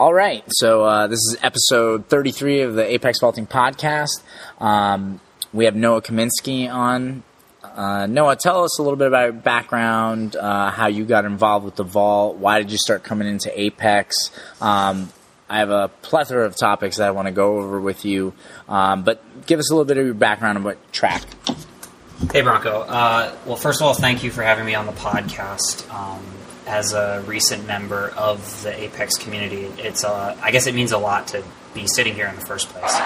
[0.00, 4.24] All right, so uh, this is episode 33 of the Apex Vaulting podcast.
[4.58, 5.20] Um,
[5.52, 7.22] we have Noah Kaminsky on.
[7.62, 11.64] Uh, Noah, tell us a little bit about your background, uh, how you got involved
[11.64, 14.32] with the vault, why did you start coming into Apex?
[14.60, 15.10] Um,
[15.48, 18.32] I have a plethora of topics that I want to go over with you,
[18.68, 21.22] um, but give us a little bit of your background about track.
[22.32, 22.84] Hey, Branko.
[22.88, 25.88] Uh, well, first of all, thank you for having me on the podcast.
[26.66, 30.98] As a recent member of the Apex community, it's uh, I guess it means a
[30.98, 31.42] lot to
[31.74, 32.98] be sitting here in the first place.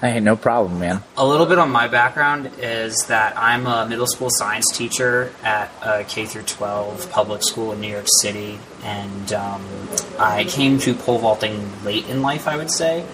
[0.00, 1.02] Hey, no problem, man.
[1.16, 5.70] A little bit on my background is that I'm a middle school science teacher at
[5.82, 9.64] a K through 12 public school in New York City, and um,
[10.18, 12.46] I came to pole vaulting late in life.
[12.46, 13.06] I would say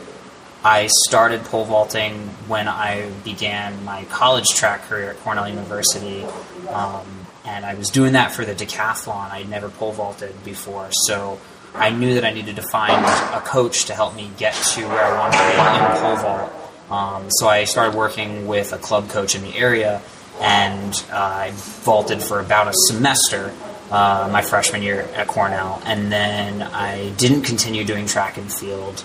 [0.64, 2.14] I started pole vaulting
[2.48, 6.24] when I began my college track career at Cornell University.
[6.68, 7.21] Um,
[7.52, 9.30] and I was doing that for the decathlon.
[9.30, 11.38] I'd never pole vaulted before, so
[11.74, 15.04] I knew that I needed to find a coach to help me get to where
[15.04, 16.52] I wanted to be in pole vault.
[16.90, 20.02] Um, so I started working with a club coach in the area,
[20.40, 23.52] and uh, I vaulted for about a semester.
[23.90, 29.04] Uh, my freshman year at Cornell, and then I didn't continue doing track and field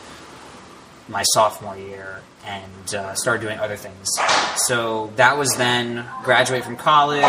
[1.09, 4.07] my sophomore year and uh, started doing other things.
[4.67, 7.21] So that was then graduate from college,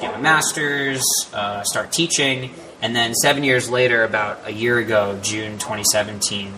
[0.00, 2.50] get my master's, uh, start teaching,
[2.82, 6.52] and then seven years later, about a year ago, June 2017,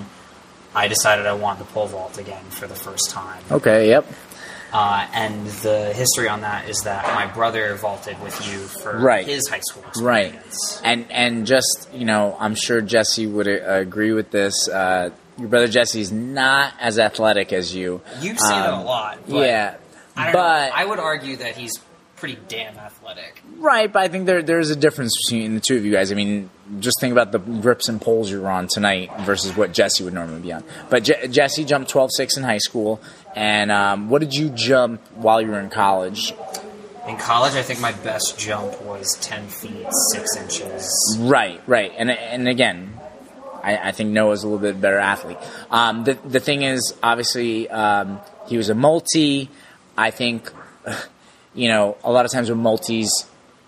[0.74, 3.42] I decided I want the pole vault again for the first time.
[3.50, 4.06] Okay, yep.
[4.72, 9.26] Uh, and the history on that is that my brother vaulted with you for Right.
[9.26, 10.80] his high school experience.
[10.84, 14.68] Right, and and just you know, I'm sure Jesse would uh, agree with this.
[14.68, 18.00] Uh, your brother Jesse's not as athletic as you.
[18.20, 19.18] You say that a Um, lot.
[19.28, 19.74] But yeah,
[20.16, 20.72] I don't but know.
[20.74, 21.72] I would argue that he's
[22.16, 23.40] pretty damn athletic.
[23.58, 23.92] right.
[23.92, 26.10] But I think there there's a difference between the two of you guys.
[26.10, 26.50] I mean,
[26.80, 30.12] just think about the grips and poles you were on tonight versus what Jesse would
[30.14, 30.64] normally be on.
[30.90, 33.00] But Je- Jesse jumped 12.6 in high school,
[33.36, 36.34] and um, what did you jump while you were in college?
[37.06, 41.16] In college, I think my best jump was 10 feet, 6 inches.
[41.20, 42.97] Right, right, and and again,
[43.68, 45.38] I, I think Noah's a little bit better athlete.
[45.70, 49.50] Um, the the thing is, obviously, um, he was a multi.
[49.96, 50.50] I think,
[51.54, 53.10] you know, a lot of times with multis,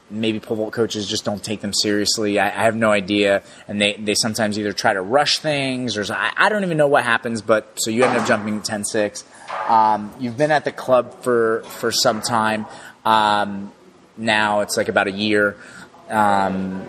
[0.08, 2.38] maybe pole vault coaches just don't take them seriously.
[2.38, 6.04] I, I have no idea, and they, they sometimes either try to rush things or
[6.12, 7.42] I, I don't even know what happens.
[7.42, 9.24] But so you end up jumping 10-6.
[9.68, 12.66] Um, you've been at the club for for some time.
[13.04, 13.72] Um,
[14.16, 15.56] now it's like about a year.
[16.08, 16.88] Um,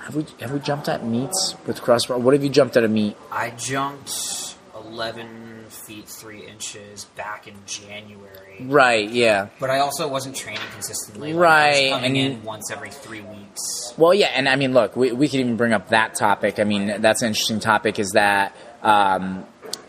[0.00, 2.18] have we have we jumped at meets with crossbar?
[2.18, 3.16] What have you jumped at a meet?
[3.30, 8.56] I jumped 11 feet, 3 inches back in January.
[8.60, 9.08] Right.
[9.08, 9.48] Yeah.
[9.60, 11.32] But I also wasn't training consistently.
[11.32, 13.94] Like, I Right, was coming and- in once every three weeks.
[13.96, 16.58] Well, yeah, and I mean, look, we we could even bring up that topic.
[16.58, 17.98] I mean, that's an interesting topic.
[17.98, 19.44] Is that um,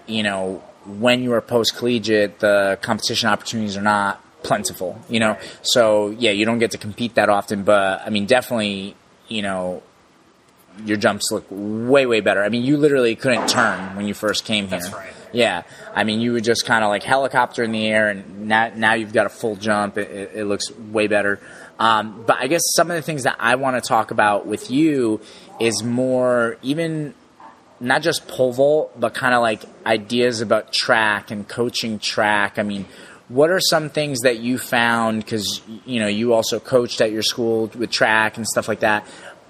[0.07, 4.99] you know when you are post collegiate, the competition opportunities are not plentiful.
[5.09, 7.63] You know, so yeah, you don't get to compete that often.
[7.63, 8.95] But I mean, definitely,
[9.27, 9.81] you know.
[10.85, 12.43] Your jumps look way, way better.
[12.43, 14.79] I mean, you literally couldn't turn when you first came here.
[14.79, 15.13] That's right.
[15.33, 18.71] Yeah, I mean, you would just kind of like helicopter in the air, and now,
[18.75, 19.97] now you've got a full jump.
[19.97, 21.39] It, it, it looks way better.
[21.79, 24.69] Um, but I guess some of the things that I want to talk about with
[24.69, 25.21] you
[25.59, 27.13] is more even
[27.79, 32.59] not just pole vault, but kind of like ideas about track and coaching track.
[32.59, 32.85] I mean,
[33.29, 37.23] what are some things that you found because you know you also coached at your
[37.23, 39.07] school with track and stuff like that?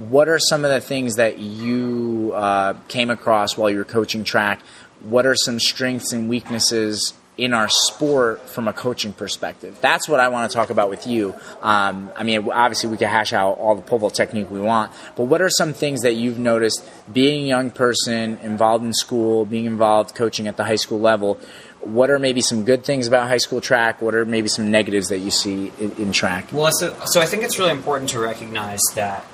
[0.09, 4.23] What are some of the things that you uh, came across while you were coaching
[4.23, 4.59] track?
[5.01, 9.78] What are some strengths and weaknesses in our sport from a coaching perspective?
[9.79, 11.35] That's what I want to talk about with you.
[11.62, 14.91] Um, I mean, obviously we can hash out all the pole vault technique we want,
[15.16, 16.83] but what are some things that you've noticed
[17.13, 21.39] being a young person involved in school, being involved coaching at the high school level?
[21.81, 24.01] What are maybe some good things about high school track?
[24.01, 26.51] What are maybe some negatives that you see in, in track?
[26.51, 29.25] Well, so, so I think it's really important to recognize that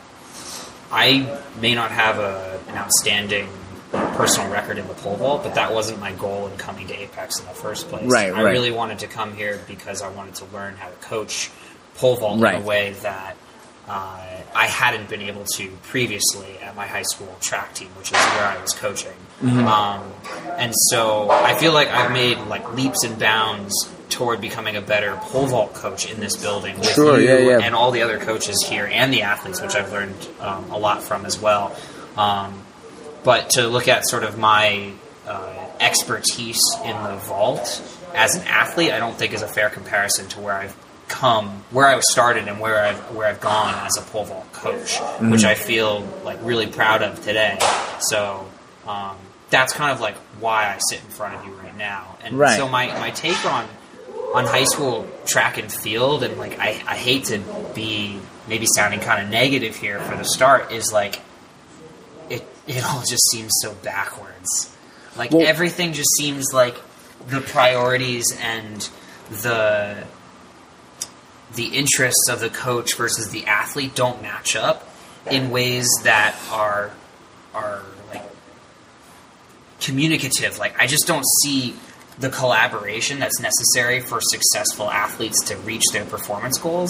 [0.92, 3.50] I may not have a, an outstanding
[3.92, 7.40] personal record in the pole vault, but that wasn't my goal in coming to Apex
[7.40, 8.06] in the first place.
[8.06, 8.52] Right, I right.
[8.52, 11.50] really wanted to come here because I wanted to learn how to coach
[11.96, 12.56] pole vault Right.
[12.56, 13.38] in a way that
[13.88, 14.22] uh,
[14.54, 18.46] I hadn't been able to previously at my high school track team, which is where
[18.46, 19.14] I was coaching.
[19.42, 19.66] Mm-hmm.
[19.66, 20.12] Um,
[20.58, 23.74] and so I feel like I've made like leaps and bounds
[24.10, 27.60] toward becoming a better pole vault coach in this building with Sure, you yeah, yeah.
[27.62, 31.04] and all the other coaches here and the athletes, which I've learned um, a lot
[31.04, 31.76] from as well.
[32.16, 32.62] Um,
[33.24, 34.92] but to look at sort of my
[35.28, 37.82] uh, expertise in the vault
[38.16, 40.76] as an athlete, I don't think is a fair comparison to where I've
[41.10, 44.98] come, where I started, and where I've where I've gone as a pole vault coach,
[45.22, 47.58] which I feel like really proud of today.
[48.00, 48.48] So.
[48.88, 49.18] Um,
[49.50, 52.18] that's kind of like why I sit in front of you right now.
[52.22, 52.58] And Right.
[52.58, 53.66] so my, my take on
[54.34, 57.40] on high school track and field and like I, I hate to
[57.74, 61.20] be maybe sounding kind of negative here for the start is like
[62.30, 64.76] it it all just seems so backwards.
[65.16, 66.76] Like Well- everything just seems like
[67.28, 68.88] the priorities and
[69.30, 70.04] the
[71.56, 74.88] the interests of the coach versus the athlete don't match up
[75.32, 76.92] in ways that are
[77.54, 77.82] are
[78.14, 78.24] like
[79.80, 80.58] communicative.
[80.60, 81.76] Like I just don't see
[82.20, 86.90] the collaboration that's necessary for successful athletes to reach their performance goals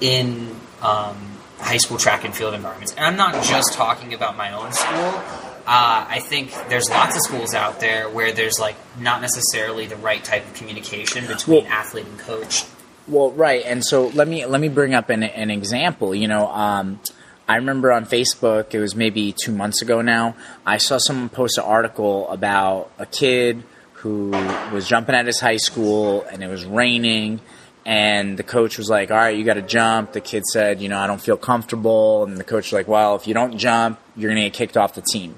[0.00, 0.48] in
[0.82, 1.16] um,
[1.58, 2.92] high school track and field environments.
[2.94, 5.22] And I'm not just talking about my own school.
[5.66, 9.96] Uh, I think there's lots of schools out there where there's like not necessarily the
[9.96, 12.64] right type of communication between Well- athlete and coach.
[13.08, 16.14] Well, right, and so let me let me bring up an, an example.
[16.14, 17.00] You know, um,
[17.48, 20.36] I remember on Facebook, it was maybe two months ago now.
[20.64, 23.64] I saw someone post an article about a kid
[24.00, 24.30] who
[24.72, 27.40] was jumping at his high school, and it was raining.
[27.84, 30.88] And the coach was like, "All right, you got to jump." The kid said, "You
[30.88, 33.98] know, I don't feel comfortable." And the coach was like, "Well, if you don't jump,
[34.16, 35.36] you're gonna get kicked off the team."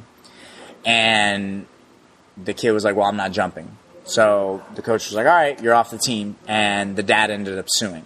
[0.84, 1.66] And
[2.36, 5.60] the kid was like, "Well, I'm not jumping." So the coach was like, "All right,
[5.62, 8.04] you're off the team," and the dad ended up suing.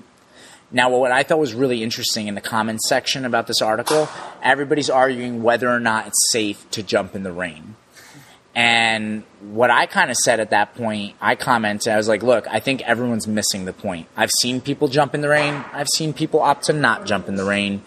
[0.71, 4.09] Now, what I thought was really interesting in the comments section about this article,
[4.43, 7.77] everybody's arguing whether or not it's safe to jump in the rain.
[8.57, 12.49] And what I kind of said at that point, I commented, I was like, look,
[12.49, 14.09] I think everyone's missing the point.
[14.17, 15.63] I've seen people jump in the rain.
[15.75, 17.83] I've seen people opt to not jump in the rain.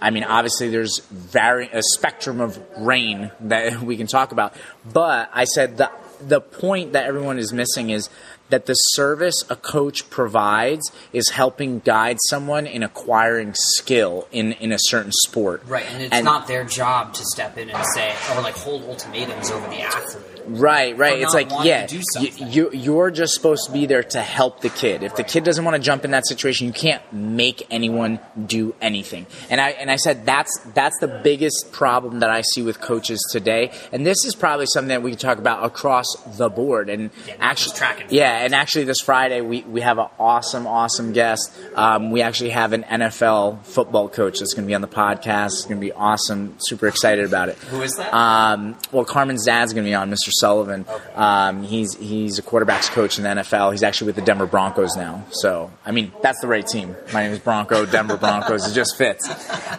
[0.00, 4.54] I mean, obviously, there's vari- a spectrum of rain that we can talk about.
[4.90, 5.90] But I said the
[6.20, 8.08] the point that everyone is missing is
[8.50, 14.72] that the service a coach provides is helping guide someone in acquiring skill in, in
[14.72, 15.62] a certain sport.
[15.66, 19.50] Right, and it's not their job to step in and say or like hold ultimatums
[19.50, 20.33] over the athlete.
[20.46, 21.20] Right, right.
[21.20, 21.86] It's like, yeah,
[22.20, 25.02] you, you, you're just supposed to be there to help the kid.
[25.02, 28.74] If the kid doesn't want to jump in that situation, you can't make anyone do
[28.80, 29.26] anything.
[29.50, 33.24] And I and I said that's that's the biggest problem that I see with coaches
[33.32, 33.72] today.
[33.92, 36.06] And this is probably something that we can talk about across
[36.36, 36.88] the board.
[36.88, 40.08] And Yeah, actually, just track and yeah, and actually this Friday we we have an
[40.18, 41.52] awesome, awesome guest.
[41.74, 45.46] Um, we actually have an NFL football coach that's going to be on the podcast.
[45.46, 46.56] It's going to be awesome.
[46.58, 47.56] Super excited about it.
[47.56, 48.12] Who is that?
[48.14, 50.30] Um, well, Carmen's dad's going to be on, Mr.
[50.40, 50.84] Sullivan.
[50.88, 51.14] Okay.
[51.14, 53.72] Um, he's he's a quarterbacks coach in the NFL.
[53.72, 55.24] He's actually with the Denver Broncos now.
[55.30, 56.96] So, I mean, that's the right team.
[57.12, 58.70] My name is Branko, Denver Broncos.
[58.70, 59.28] It just fits.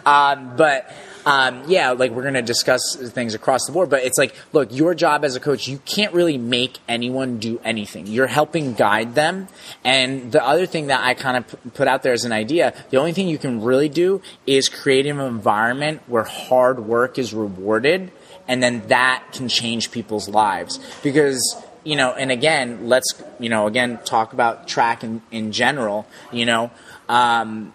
[0.06, 0.90] Um, but
[1.26, 3.90] um, yeah, like we're going to discuss things across the board.
[3.90, 7.60] But it's like, look, your job as a coach, you can't really make anyone do
[7.64, 8.06] anything.
[8.06, 9.48] You're helping guide them.
[9.82, 12.98] And the other thing that I kind of put out there as an idea, the
[12.98, 18.12] only thing you can really do is create an environment where hard work is rewarded
[18.48, 20.78] and then that can change people's lives.
[21.02, 21.56] Because
[21.86, 26.44] you know and again let's you know again talk about track in, in general you
[26.44, 26.68] know
[27.08, 27.72] um,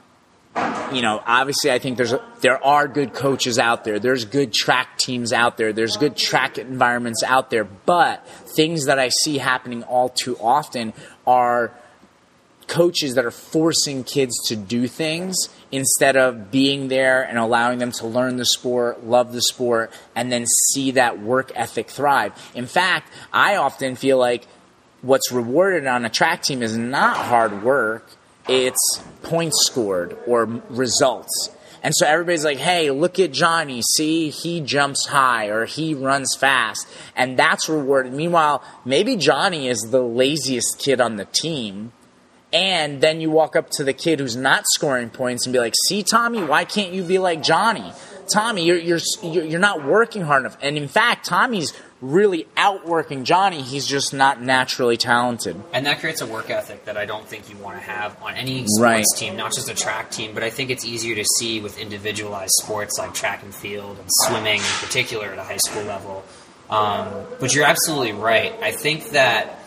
[0.92, 4.00] you know obviously i think there's a, there are good coaches out there.
[4.00, 5.72] There's good track teams out there.
[5.72, 7.64] There's good track environments out there.
[7.64, 10.94] But things that i see happening all too often
[11.26, 11.72] are
[12.68, 17.92] coaches that are forcing kids to do things instead of being there and allowing them
[17.94, 22.34] to learn the sport, love the sport, and then see that work ethic thrive.
[22.54, 24.46] In fact, I often feel like
[25.02, 28.10] what's rewarded on a track team is not hard work,
[28.48, 31.50] it's points scored or results.
[31.84, 33.82] And so everybody's like, hey, look at Johnny.
[33.96, 36.88] See, he jumps high or he runs fast.
[37.16, 38.14] And that's rewarded.
[38.14, 41.92] Meanwhile, maybe Johnny is the laziest kid on the team.
[42.54, 45.74] And then you walk up to the kid who's not scoring points and be like,
[45.88, 47.94] "See, Tommy, why can't you be like Johnny?
[48.34, 53.62] Tommy, you're you're you're not working hard enough." And in fact, Tommy's really outworking Johnny.
[53.62, 55.62] He's just not naturally talented.
[55.72, 58.34] And that creates a work ethic that I don't think you want to have on
[58.34, 59.06] any sports Right.
[59.16, 62.54] team, not just a track team, but I think it's easier to see with individualized
[62.64, 66.24] sports like track and field and swimming in particular at a high school level.
[66.72, 67.08] Um,
[67.40, 68.54] but you're absolutely right.
[68.64, 69.60] I think that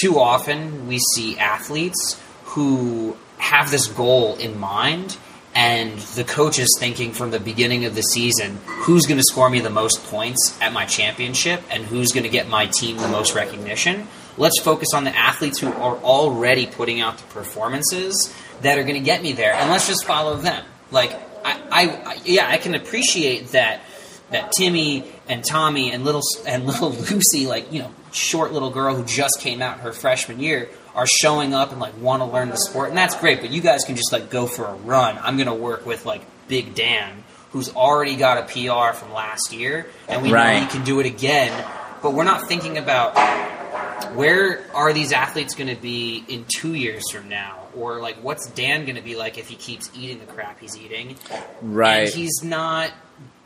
[0.00, 5.16] too often we see athletes who have this goal in mind
[5.54, 9.50] and the coach is thinking from the beginning of the season who's going to score
[9.50, 13.08] me the most points at my championship and who's going to get my team the
[13.08, 14.06] most recognition?
[14.38, 18.94] Let's focus on the athletes who are already putting out the performances that are going
[18.94, 20.64] to get me there and let's just follow them.
[20.90, 21.12] Like
[21.44, 23.80] I, I, yeah i can appreciate that
[24.32, 28.94] that Timmy and Tommy and little and little Lucy, like you know, short little girl
[28.94, 32.50] who just came out her freshman year, are showing up and like want to learn
[32.50, 33.40] the sport, and that's great.
[33.40, 35.18] But you guys can just like go for a run.
[35.22, 39.86] I'm gonna work with like Big Dan, who's already got a PR from last year,
[40.08, 41.52] and we know he can do it again.
[42.02, 43.16] But we're not thinking about
[44.14, 48.48] where are these athletes going to be in two years from now, or like what's
[48.50, 51.16] Dan going to be like if he keeps eating the crap he's eating,
[51.60, 52.06] Right.
[52.06, 52.90] And he's not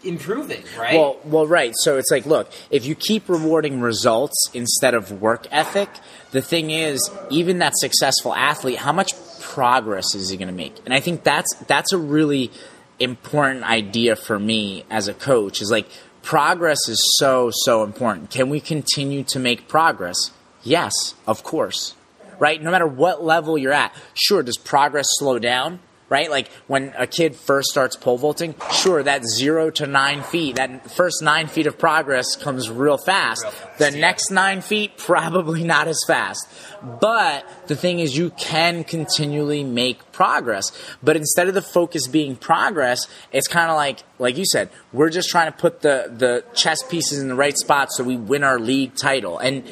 [0.06, 0.94] improving, right?
[0.94, 1.72] Well, well, right.
[1.76, 5.88] So it's like, look, if you keep rewarding results instead of work ethic,
[6.30, 10.76] the thing is, even that successful athlete, how much progress is he going to make?
[10.84, 12.50] And I think that's that's a really
[12.98, 15.60] important idea for me as a coach.
[15.60, 15.88] Is like
[16.22, 18.30] progress is so so important.
[18.30, 20.30] Can we continue to make progress?
[20.62, 21.94] Yes, of course.
[22.38, 22.62] Right?
[22.62, 23.94] No matter what level you're at.
[24.12, 25.80] Sure, does progress slow down?
[26.08, 26.30] Right?
[26.30, 30.90] Like when a kid first starts pole vaulting, sure, that zero to nine feet, that
[30.90, 33.42] first nine feet of progress comes real fast.
[33.42, 34.00] Real fast, the yeah.
[34.00, 36.48] next nine feet, probably not as fast.
[36.82, 40.70] But the thing is, you can continually make progress.
[41.02, 45.10] But instead of the focus being progress, it's kind of like, like you said, we're
[45.10, 48.44] just trying to put the, the chess pieces in the right spot so we win
[48.44, 49.38] our league title.
[49.38, 49.64] And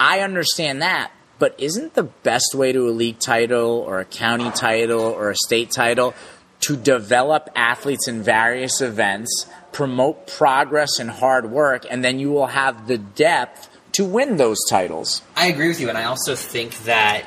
[0.00, 4.50] I understand that, but isn't the best way to a league title or a county
[4.50, 6.14] title or a state title
[6.60, 12.48] to develop athletes in various events, promote progress and hard work, and then you will
[12.48, 15.22] have the depth to win those titles?
[15.36, 17.26] I agree with you, and I also think that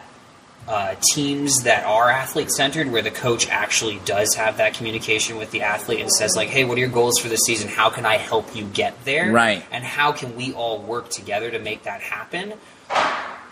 [0.68, 5.52] uh, teams that are athlete centered, where the coach actually does have that communication with
[5.52, 7.68] the athlete and says, like, "Hey, what are your goals for the season?
[7.68, 9.32] How can I help you get there?
[9.32, 9.66] Right.
[9.72, 12.54] And how can we all work together to make that happen?"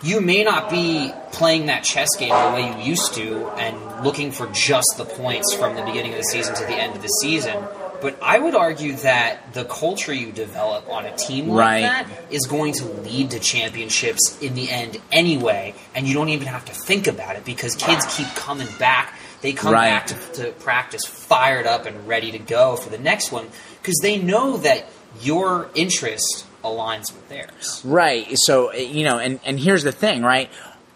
[0.02, 4.32] You may not be playing that chess game the way you used to and looking
[4.32, 7.08] for just the points from the beginning of the season to the end of the
[7.08, 7.62] season.
[8.00, 11.80] But I would argue that the culture you develop on a team like Right.
[11.82, 16.46] that is going to lead to championships in the end anyway, and you don't even
[16.46, 19.12] have to think about it because kids keep coming back.
[19.42, 19.90] They come Right.
[19.90, 20.14] back to,
[20.44, 23.48] to practice fired up and ready to go for the next one
[23.82, 24.86] because they know that
[25.20, 27.82] your interest aligns with theirs.
[27.84, 28.26] Right.
[28.34, 30.50] So you know, and and here's the thing, right?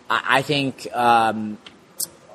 [0.09, 0.89] I, I think.
[0.95, 1.59] Um,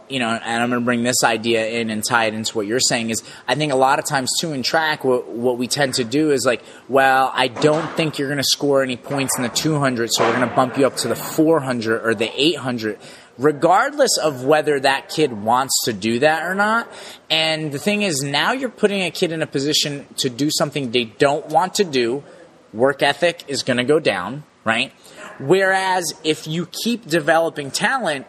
[0.09, 2.65] you know, and I'm going to bring this idea in and tie it into what
[2.65, 5.67] you're saying is I think a lot of times too in track what what we
[5.67, 9.37] tend to do is like, well, I don't think you're going to score any points
[9.37, 12.31] in the 200, so we're going to bump you up to the 400 or the
[12.35, 12.97] 800
[13.37, 16.91] regardless of whether that kid wants to do that or not.
[17.29, 20.91] And the thing is now you're putting a kid in a position to do something
[20.91, 22.23] they don't want to do
[22.73, 24.91] work ethic is going to go down, right?
[25.39, 28.27] Whereas if you keep developing talent,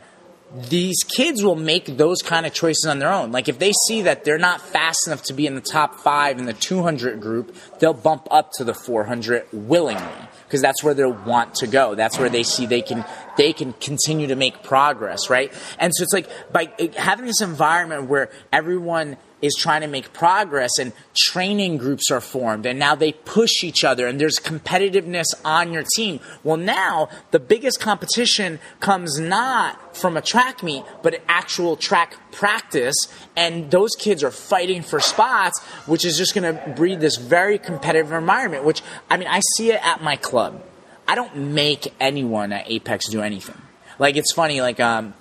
[0.54, 3.30] these kids will make those kind of choices on their own.
[3.30, 6.38] Like if they see that they're not fast enough to be in the top five
[6.38, 11.04] in the 200 group, they'll bump up to the 400 willingly because that's where they
[11.04, 11.94] want to go.
[11.94, 13.04] That's where they see they can
[13.36, 15.52] they can continue to make progress, right?
[15.78, 20.78] And so it's like by having this environment where everyone is trying to make progress
[20.78, 25.72] and training groups are formed and now they push each other and there's competitiveness on
[25.72, 26.20] your team.
[26.44, 32.96] Well, now the biggest competition comes not from a track meet, but actual track practice.
[33.36, 37.58] And those kids are fighting for spots, which is just going to breed this very
[37.58, 40.62] competitive environment, which I mean, I see it at my club.
[41.08, 43.60] I don't make anyone at Apex do anything.
[43.98, 45.12] Like, it's funny, like, um,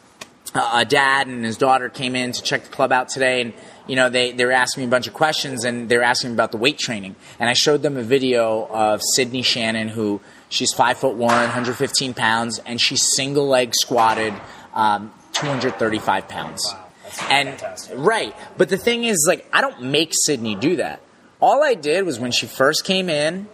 [0.56, 3.54] a dad and his daughter came in to check the club out today and
[3.90, 6.30] you know they, they were asking me a bunch of questions and they were asking
[6.30, 7.16] me about the weight training.
[7.40, 12.14] And i showed them a video of sydney shannon who she's five foot one 115
[12.14, 14.34] pounds and she single leg squatted
[14.74, 16.64] um, 235 pounds.
[16.72, 16.86] Wow,
[17.32, 17.96] and fantastic.
[17.98, 21.02] right but the thing is like i don't make sydney do that.
[21.42, 23.48] All i did was when she first came in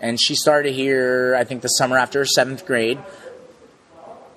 [0.00, 2.98] and she started here i think the summer after her seventh grade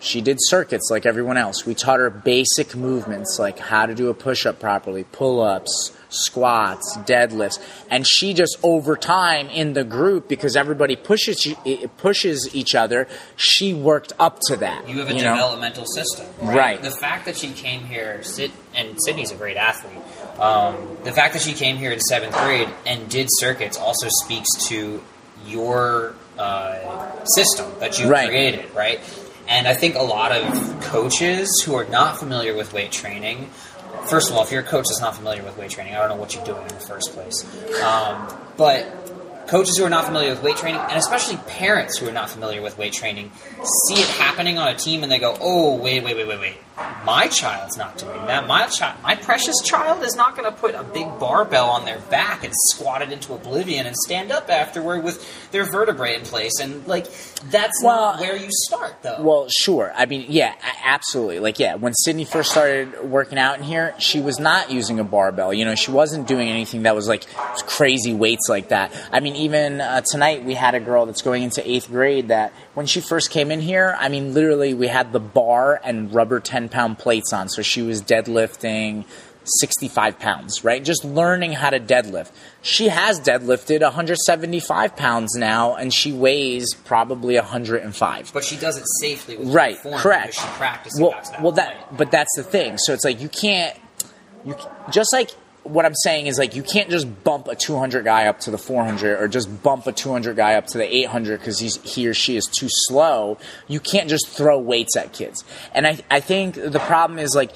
[0.03, 1.65] she did circuits like everyone else.
[1.65, 5.95] We taught her basic movements like how to do a push up properly, pull ups,
[6.09, 7.57] squats, deadlifts.
[7.89, 13.07] And she just over time in the group, because everybody pushes e- pushes each other,
[13.37, 14.87] she worked up to that.
[14.89, 15.19] You have a know?
[15.19, 16.81] developmental system, Right.
[16.81, 19.97] The fact that she came here, Sid, and Sydney's a great athlete.
[20.37, 24.49] Um, the fact that she came here in seventh grade and did circuits also speaks
[24.67, 25.01] to
[25.47, 28.27] your uh, system that you Right.
[28.27, 28.99] created, right?
[29.47, 33.49] And I think a lot of coaches who are not familiar with weight training,
[34.05, 36.15] first of all, if you're coach is not familiar with weight training, I don't know
[36.15, 37.43] what you're doing in the first place.
[37.81, 42.13] Um, but coaches who are not familiar with weight training, and especially parents who are
[42.13, 43.31] not familiar with weight training,
[43.87, 46.57] see it happening on a team and they go, "Oh, wait, wait, wait, wait, wait!
[47.05, 48.47] My child's not doing that.
[48.47, 51.99] My child, my precious child, is not going to put a big barbell on their
[51.99, 56.59] back and squat it into oblivion and stand up afterward with their vertebrae in place.
[56.59, 57.05] And like,
[57.51, 59.21] that's Well, not where you start, though.
[59.21, 59.91] Well, sure.
[59.95, 61.39] I mean, yeah, absolutely.
[61.39, 65.03] Like, yeah, when Sydney first started working out in here, she was not using a
[65.03, 65.53] barbell.
[65.53, 67.25] You know, she wasn't doing anything that was like
[67.67, 68.91] crazy weights like that.
[69.11, 72.53] I mean, even uh, tonight we had a girl that's going into eighth grade that
[72.73, 76.39] when she first came in here, I mean, literally we had the bar and rubber
[76.39, 77.49] 10 pound plates on.
[77.49, 79.05] So she was deadlifting
[79.45, 80.83] 65 pounds, right?
[80.83, 82.31] Just learning how to deadlift.
[82.61, 88.85] She has deadlifted 175 pounds now and she weighs probably 105 but she does it
[89.01, 92.43] safely with right form correct because she practices well, that well that but that's the
[92.43, 93.77] thing so it's like you can't
[94.45, 94.55] you
[94.91, 95.31] just like
[95.63, 98.57] what i'm saying is like you can't just bump a 200 guy up to the
[98.57, 102.13] 400 or just bump a 200 guy up to the 800 because he's he or
[102.13, 105.43] she is too slow you can't just throw weights at kids
[105.73, 107.51] and i i think the problem is like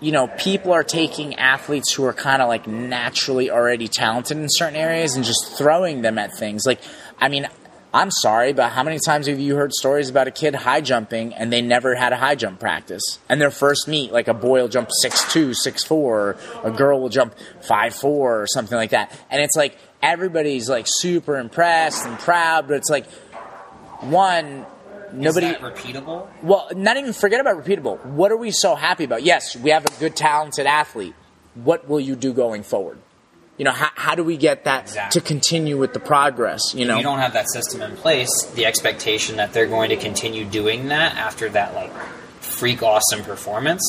[0.00, 4.46] you know, people are taking athletes who are kind of like naturally already talented in
[4.48, 6.64] certain areas and just throwing them at things.
[6.64, 6.80] Like,
[7.18, 7.48] I mean,
[7.98, 11.34] I'm sorry, but how many times have you heard stories about a kid high jumping
[11.34, 13.02] and they never had a high jump practice?
[13.28, 17.08] And their first meet, like a boy will jump 6'2, 6'4, or a girl will
[17.08, 19.10] jump 5'4 or something like that.
[19.32, 23.10] And it's like everybody's like super impressed and proud, but it's like,
[23.98, 24.64] one,
[25.12, 25.46] nobody.
[25.48, 28.04] is that repeatable Well, not even forget about repeatable.
[28.06, 29.24] What are we so happy about?
[29.24, 31.16] Yes, we have a good, talented athlete.
[31.54, 33.00] What will you do going forward?
[33.58, 35.20] You know, how, how do we get that Exactly.
[35.20, 36.60] to continue with the progress?
[36.74, 39.90] You if know, you don't have that system in place, the expectation that they're going
[39.90, 41.92] to continue doing that after that like
[42.40, 43.82] freak awesome performance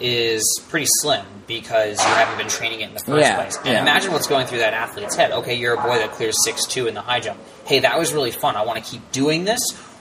[0.00, 3.56] is pretty slim because you haven't been training it in the first Yeah, place.
[3.58, 3.82] And yeah.
[3.82, 5.30] imagine what's going through that athlete's head.
[5.30, 7.38] Okay, you're a boy that clears six two in the high jump.
[7.66, 8.56] Hey, that was really fun.
[8.56, 9.60] I want to keep doing this.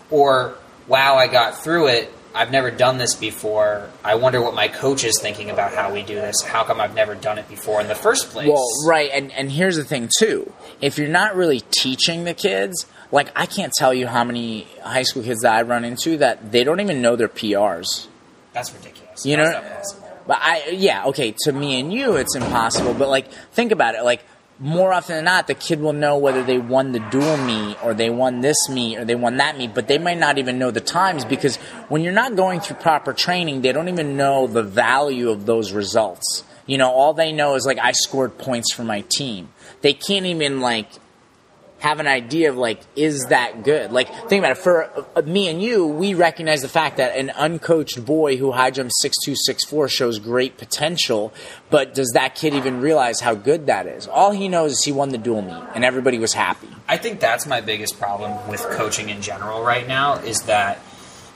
[0.09, 0.55] Or
[0.87, 2.11] wow, I got through it.
[2.33, 3.89] I've never done this before.
[4.03, 6.41] I wonder what my coach is thinking about how we do this.
[6.41, 8.47] How come I've never done it before in the first place?
[8.47, 10.51] Well, right, and and here's the thing too.
[10.79, 15.03] If you're not really teaching the kids, like I can't tell you how many high
[15.03, 18.07] school kids that I run into that they don't even know their PRs.
[18.53, 19.25] That's ridiculous.
[19.25, 22.93] You How's know, but I yeah okay to me and you it's impossible.
[22.93, 24.23] But like think about it, like
[24.61, 27.95] more often than not, the kid will know whether they won the dual meet or
[27.95, 30.69] they won this meet or they won that meet, but they might not even know
[30.69, 31.55] the times because
[31.89, 35.71] when you're not going through proper training, they don't even know the value of those
[35.71, 36.43] results.
[36.67, 39.49] You know, all they know is like I scored points for my team.
[39.81, 40.87] They can't even like
[41.81, 45.47] have an idea of like is that good like think about it for uh, me
[45.49, 50.19] and you we recognize the fact that an uncoached boy who high jumps 6264 shows
[50.19, 51.33] great potential
[51.69, 54.91] but does that kid even realize how good that is all he knows is he
[54.91, 58.61] won the dual meet and everybody was happy I think that's my biggest problem with
[58.71, 60.79] coaching in general right now is that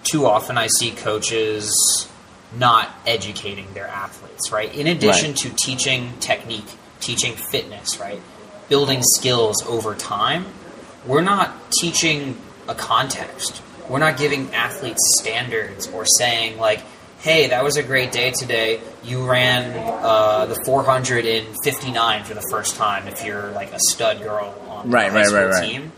[0.03, 2.08] too often I see coaches
[2.58, 4.73] not educating their athletes, right?
[4.75, 5.38] In addition Right.
[5.38, 6.67] to teaching technique,
[6.99, 8.21] teaching fitness, right?
[8.69, 10.45] Building skills over time,
[11.06, 13.62] we're not teaching a context.
[13.88, 16.82] We're not giving athletes standards or saying like,
[17.19, 18.80] "Hey, that was a great day today.
[19.04, 23.80] You ran uh, the 400 in 59 for the first time." If you're like a
[23.80, 25.91] stud girl on Right, the high right, school right, team,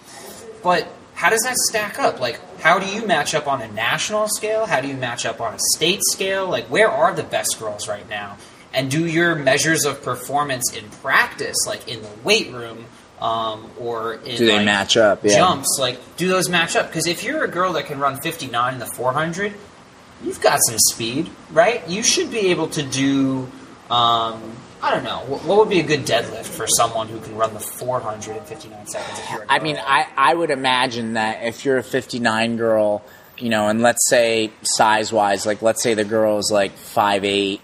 [0.62, 2.20] but how does that stack up?
[2.20, 4.66] Like, how do you match up on a national scale?
[4.66, 6.48] How do you match up on a state scale?
[6.50, 8.38] Like, where are the best girls right now?
[8.74, 12.86] And do your measures of performance in practice, like in the weight room,
[13.22, 15.24] um, or in Do they like, match up?
[15.24, 15.36] Yeah.
[15.36, 16.88] jumps, like do those match up?
[16.88, 19.54] Because if you're a girl that can run 59 in the 400,
[20.24, 21.88] you've got some speed, right?
[21.88, 23.50] You should be able to do.
[23.90, 25.24] Um, I don't know.
[25.26, 28.44] What, what would be a good deadlift for someone who can run the 400 in
[28.44, 29.20] 59 seconds?
[29.20, 33.04] If you're a I mean, I, I would imagine that if you're a 59 girl,
[33.40, 37.62] you know, and let's say size wise, like let's say the girl is like 5'8,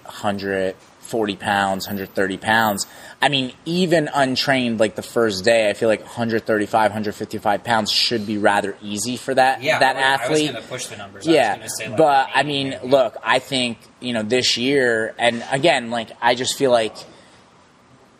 [1.13, 2.87] 140 pounds, 130 pounds.
[3.21, 8.25] I mean, even untrained, like the first day, I feel like 135, 155 pounds should
[8.25, 10.29] be rather easy for that yeah, that I, athlete.
[10.29, 11.27] I was going to push the numbers.
[11.27, 12.87] Yeah, I say, like, but I mean, maybe.
[12.87, 16.95] look, I think you know this year, and again, like I just feel like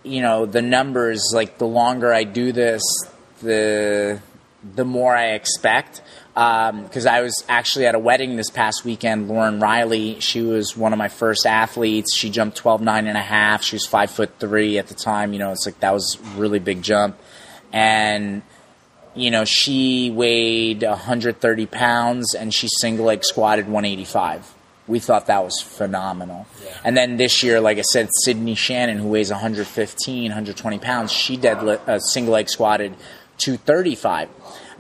[0.04, 1.32] you know the numbers.
[1.34, 2.84] Like the longer I do this,
[3.42, 4.22] the
[4.76, 6.02] the more I expect.
[6.34, 9.28] Because I was actually at a wedding this past weekend.
[9.28, 12.16] Lauren Riley, she was one of my first athletes.
[12.16, 13.64] She jumped 12 nine and a half.
[13.64, 15.34] She was five foot three at the time.
[15.34, 17.18] You know, it's like that was a really big jump,
[17.72, 18.42] and
[19.16, 24.54] you know, she weighed 130 pounds and she single leg squatted 185.
[24.88, 26.46] We thought that was phenomenal.
[26.84, 31.38] And then this year, like I said, Sydney Shannon, who weighs 115, 120 pounds, she
[31.38, 32.94] deadlift, uh, single leg squatted
[33.38, 34.30] 235.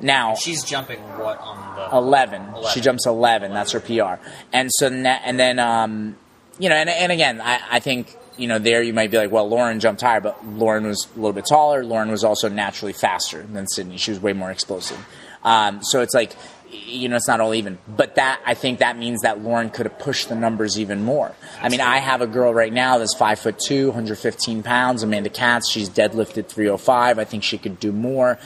[0.03, 2.41] Now She's jumping what on the 11.
[2.55, 2.71] 11.
[2.73, 3.53] She jumps 11.
[3.53, 4.21] That's her PR.
[4.51, 6.17] And so, na- and then, um,
[6.59, 9.31] you know, and, and again, I, I think, you know, there you might be like,
[9.31, 11.83] well, Lauren jumped higher, but Lauren was a little bit taller.
[11.85, 13.97] Lauren was also naturally faster than Sydney.
[13.97, 15.03] She was way more explosive.
[15.43, 16.35] Um, so it's like,
[16.69, 17.77] you know, it's not all even.
[17.87, 21.33] But that, I think that means that Lauren could have pushed the numbers even more.
[21.61, 25.29] I mean, I have a girl right now that's five foot two, 115 pounds, Amanda
[25.29, 25.71] Katz.
[25.71, 27.19] She's deadlifted 305.
[27.19, 28.39] I think she could do more.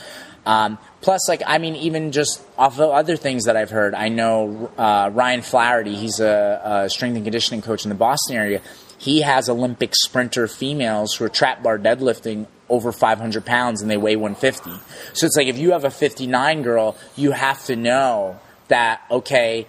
[0.46, 4.08] Um, plus, like, I mean, even just off of other things that I've heard, I
[4.08, 8.60] know uh, Ryan Flaherty, he's a, a strength and conditioning coach in the Boston area.
[8.98, 13.96] He has Olympic sprinter females who are trap bar deadlifting over 500 pounds and they
[13.96, 14.70] weigh 150.
[15.14, 19.66] So it's like if you have a 59 girl, you have to know that, okay,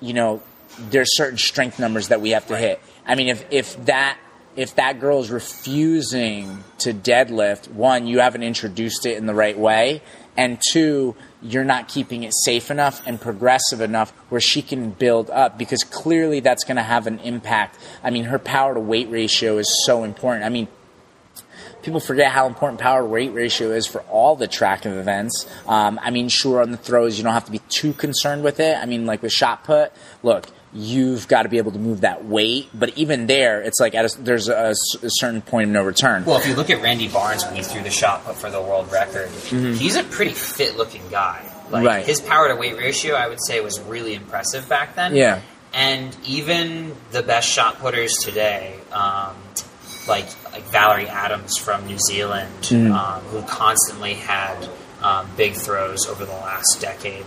[0.00, 0.42] you know,
[0.78, 2.80] there's certain strength numbers that we have to hit.
[3.06, 4.18] I mean, if, if that
[4.56, 9.58] if that girl is refusing to deadlift, one, you haven't introduced it in the right
[9.58, 10.00] way,
[10.36, 15.30] and two, you're not keeping it safe enough and progressive enough where she can build
[15.30, 17.78] up because clearly that's going to have an impact.
[18.02, 20.44] I mean, her power to weight ratio is so important.
[20.44, 20.68] I mean,
[21.82, 25.46] people forget how important power to weight ratio is for all the track of events.
[25.68, 28.58] Um, I mean, sure, on the throws, you don't have to be too concerned with
[28.58, 28.76] it.
[28.76, 29.92] I mean, like with shot put,
[30.22, 32.68] look, you've got to be able to move that weight.
[32.74, 34.70] But even there, it's like at a, there's a,
[35.02, 36.24] a certain point of no return.
[36.24, 38.60] Well, if you look at Randy Barnes when he threw the shot put for the
[38.60, 41.42] world record, he's a pretty fit looking guy.
[41.42, 41.86] Like Mm-hmm.
[41.86, 42.04] Right.
[42.06, 45.14] his power to weight ratio, I would say, was really impressive back then.
[45.16, 45.40] Yeah.
[45.72, 49.34] And even the best shot putters today, um,
[50.06, 52.92] like like Valerie Adams from New Zealand, Mm-hmm.
[52.92, 54.68] um, who constantly had
[55.02, 57.24] um, big throws over the last decade.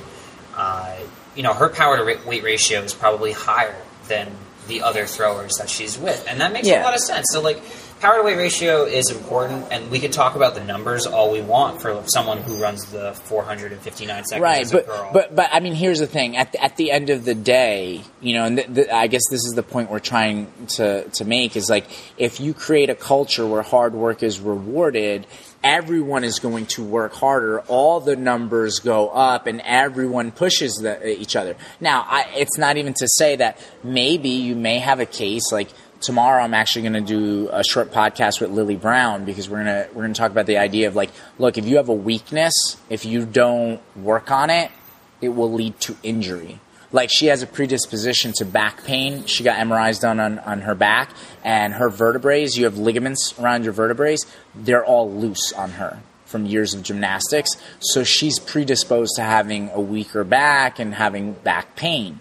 [0.56, 0.96] Uh,
[1.38, 3.76] you know, her power to weight ratio is probably higher
[4.10, 4.30] than
[4.68, 6.82] the other throwers that she's with, and that makes Yeah.
[6.82, 7.28] a lot of sense.
[7.32, 7.62] So, like,
[8.02, 11.40] power to weight ratio is important, and we could talk about the numbers all we
[11.42, 15.10] want for someone who runs the 459 seconds right but girl.
[15.14, 18.02] but but i mean here's the thing at the, at the end of the day
[18.22, 21.26] you know and th- th- i guess this is the point we're trying to to
[21.26, 21.86] make is like
[22.18, 25.26] if you create a culture where hard work is rewarded
[25.64, 27.62] everyone is going to work harder.
[27.62, 31.56] All the numbers go up and everyone pushes the, each other.
[31.80, 35.70] Now I, it's not even to say that maybe you may have a case like
[36.02, 39.90] tomorrow I'm actually going to do a short podcast with Lily Brown because we're to
[39.94, 42.54] we're going to talk about the idea of like look if you have a weakness
[42.90, 44.72] if you don't work on it
[45.22, 46.60] it will lead to injury
[46.92, 49.26] like she has a predisposition to back pain.
[49.26, 51.12] She got MRIs done on, on her back
[51.44, 54.16] and her vertebrae you have ligaments around your vertebrae
[54.56, 57.52] they're all loose on her from years of gymnastics.
[57.80, 62.20] So she's predisposed to having a weaker back and having back pain.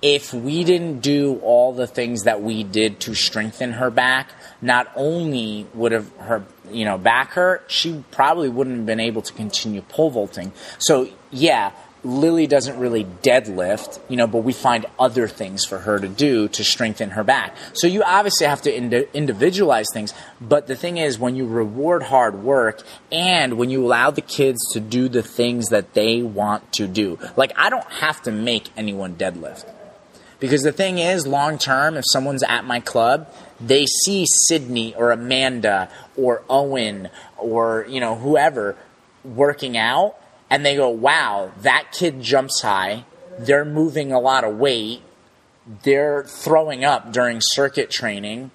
[0.00, 4.30] If we didn't do all the things that we did to strengthen her back,
[4.62, 9.22] not only would have her you know back hurt, she probably wouldn't have been able
[9.22, 10.52] to continue pole vaulting.
[10.78, 11.72] So yeah,
[12.08, 16.48] Lily doesn't really deadlift, you know, but we find other things for her to do
[16.48, 17.54] to strengthen her back.
[17.74, 22.04] So you obviously have to indi- individualize things, but the thing is when you reward
[22.04, 26.72] hard work and when you allow the kids to do the things that they want
[26.74, 27.18] to do.
[27.36, 29.70] Like I don't have to make anyone deadlift.
[30.40, 35.10] Because the thing is, long term, if someone's at my club, they see Sydney or
[35.10, 38.76] Amanda or Owen or, you know, whoever
[39.24, 40.17] working out
[40.50, 43.04] and they go, wow, that kid jumps high.
[43.38, 45.02] They're moving a lot of weight.
[45.82, 48.50] They're throwing up during circuit training.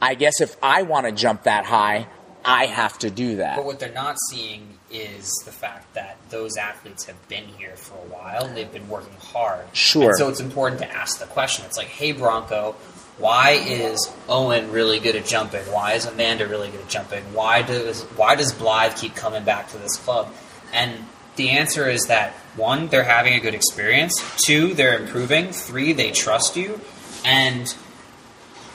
[0.00, 2.06] I guess if I want to jump that high,
[2.44, 3.56] I have to do that.
[3.56, 7.94] But what they're not seeing is the fact that those athletes have been here for
[7.94, 8.48] a while.
[8.48, 9.66] They've been working hard.
[9.72, 10.08] Sure.
[10.08, 11.64] And so it's important to ask the question.
[11.66, 12.74] It's like, hey, Branko,
[13.18, 15.60] why is Owen really good at jumping?
[15.66, 17.22] Why is Amanda really good at jumping?
[17.34, 20.32] Why does why does Blythe keep coming back to this club?
[20.72, 21.04] And
[21.36, 24.14] the answer is that one, they're having a good experience.
[24.44, 25.52] Two, they're improving.
[25.52, 26.80] Three, they trust you.
[27.24, 27.72] And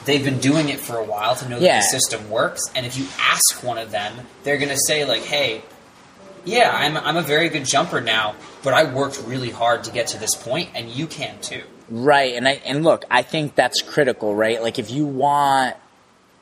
[0.05, 1.73] they've been doing it for a while to know Yeah.
[1.73, 2.61] that the system works.
[2.75, 5.63] And if you ask one of them, they're going to say like, "Hey,
[6.43, 10.07] yeah, I'm I'm a very good jumper now, but I worked really hard to get
[10.07, 13.81] to this point, and you can too." Right, and I and look, I think that's
[13.81, 14.61] critical, right?
[14.61, 15.75] Like if you want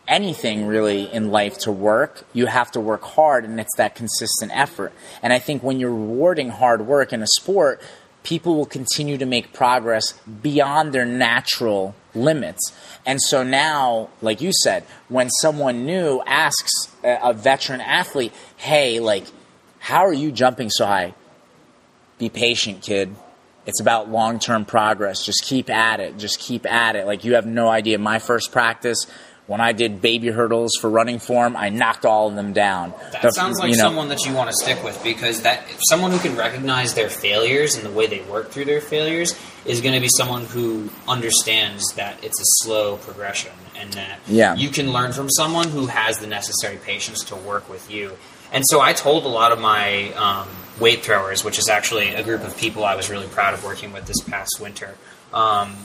[0.07, 4.51] anything really in life to work, you have to work hard and it's that consistent
[4.53, 4.93] effort.
[5.21, 7.81] And I think when you're rewarding hard work in a sport,
[8.23, 12.73] people will continue to make progress beyond their natural limits.
[13.05, 16.71] And so now, like you said, when someone new asks
[17.03, 19.25] a, veteran athlete, "Hey, like
[19.79, 21.13] how are you jumping so high?"
[22.17, 23.15] Be patient, kid.
[23.65, 25.25] It's about long term progress.
[25.25, 26.17] Just keep at it.
[26.17, 27.05] Just keep at it.
[27.05, 27.97] Like you have no idea.
[27.97, 29.07] My first practice,
[29.47, 32.93] when I did baby hurdles for running form, I knocked all of them down.
[33.11, 35.63] That The- sounds like you know- someone that you want to stick with because that
[35.89, 39.81] someone who can recognize their failures and the way they work through their failures is
[39.81, 44.55] going to be someone who understands that it's a slow progression and that Yeah.
[44.55, 48.17] you can learn from someone who has the necessary patience to work with you.
[48.51, 50.47] And so I told a lot of my um,
[50.79, 53.91] weight throwers, which is actually a group of people I was really proud of working
[53.91, 54.95] with this past winter.
[55.33, 55.75] Um,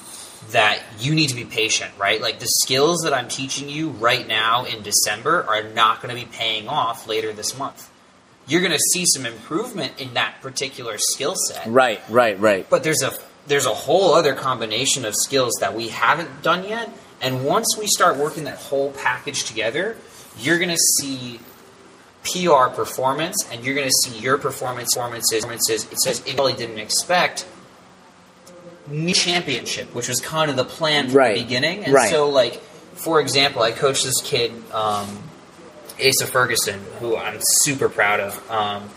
[0.51, 2.21] that you need to be patient, right?
[2.21, 6.21] Like the skills that I'm teaching you right now in December are not going to
[6.21, 7.91] be paying off later this month.
[8.47, 11.67] You're going to see some improvement in that particular skill set.
[11.67, 12.69] Right, right, right.
[12.69, 13.13] But there's a
[13.47, 17.87] there's a whole other combination of skills that we haven't done yet, and once we
[17.87, 19.97] start working that whole package together,
[20.39, 21.41] you're going to see
[22.25, 25.45] PR performance, and you're going to see your performance performances.
[25.45, 27.47] performances it says it really didn't expect
[28.91, 31.35] me championship, which was kind of the plan from Right.
[31.37, 31.85] the beginning.
[31.85, 32.11] And Right.
[32.11, 32.61] so, like
[32.95, 35.23] for example, I coached this kid, um,
[36.05, 38.51] Asa Ferguson, who I'm super proud of.
[38.51, 38.91] Um,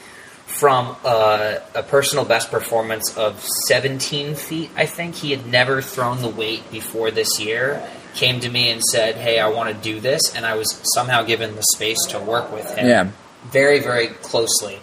[0.47, 6.21] from a, a personal best performance of 17 feet, I think he had never thrown
[6.21, 7.82] the weight before this year.
[8.15, 11.23] Came to me and said, "Hey, I want to do this," and I was somehow
[11.23, 13.08] given the space to work with him Yeah.
[13.49, 14.80] very, very closely.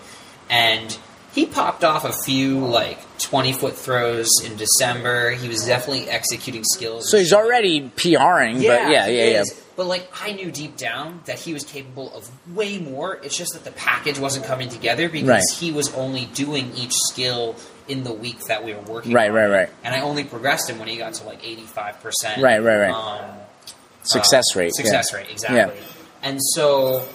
[0.49, 0.97] And
[1.38, 5.31] he popped off a few like 20 foot throws in December.
[5.31, 7.11] He was definitely executing skills.
[7.11, 9.40] So he's already PRing, but yeah, he yeah, yeah.
[9.42, 9.64] is.
[9.77, 13.20] But like I knew deep down that he was capable of way more.
[13.22, 15.42] It's just that the package wasn't coming together because Right.
[15.61, 17.55] he was only doing each skill
[17.87, 19.12] in the week that we were working.
[19.12, 19.68] Right, on right, right.
[19.85, 22.42] And I only progressed him when he got to like 85 percent.
[22.42, 22.90] Right, right, right.
[22.90, 23.31] Um,
[24.03, 24.74] Success uh, rate.
[24.74, 25.18] Success yeah.
[25.18, 25.81] rate, exactly.
[26.22, 27.07] And so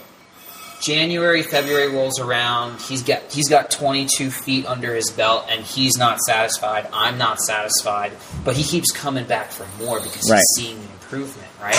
[0.84, 2.80] January, February rolls around.
[2.82, 6.88] He's got he's got 22 feet under his belt, and he's not satisfied.
[6.92, 8.12] I'm not satisfied,
[8.44, 10.38] but he keeps coming back for more because Right.
[10.58, 11.76] he's seeing the improvement, right?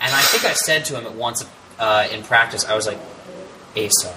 [0.00, 1.44] And I think I said to him at once
[1.78, 2.98] uh, in practice, I was like,
[3.76, 4.14] Asa,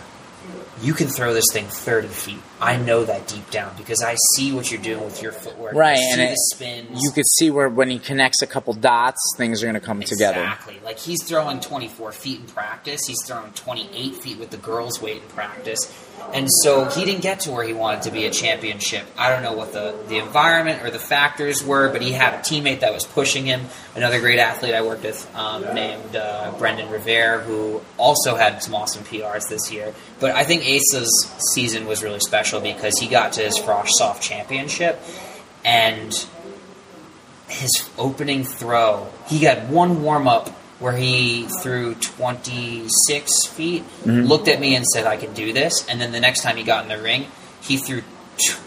[0.82, 2.40] you can throw this thing 30 feet.
[2.60, 5.74] I know that deep down because I see what you're doing with your footwork.
[5.74, 7.00] Right, and the it- spins.
[7.02, 10.02] You could see where when he connects a couple dots, things are going to come
[10.02, 10.42] together.
[10.42, 10.80] Exactly.
[10.84, 13.02] Like he's throwing 24 feet in practice.
[13.08, 15.92] He's throwing 28 feet with the girls' weight in practice.
[16.34, 19.06] And so he didn't get to where he wanted to be a championship.
[19.18, 22.38] I don't know what the, the environment or the factors were, but he had a
[22.38, 23.66] teammate that was pushing him.
[23.96, 28.76] Another great athlete I worked with um, named uh, Brendan Rivera, who also had some
[28.76, 29.94] awesome PRs this year.
[30.20, 34.22] But I think Asa's season was really special because he got to his Frosh Soph
[34.22, 35.02] championship
[35.66, 36.26] and
[37.52, 40.50] his opening throw, he got one warm up
[40.82, 44.24] where he threw 26 feet, Mm-hmm.
[44.28, 45.86] looked at me and said, I can do this.
[45.88, 47.28] And then the next time he got in the ring,
[47.62, 48.02] he threw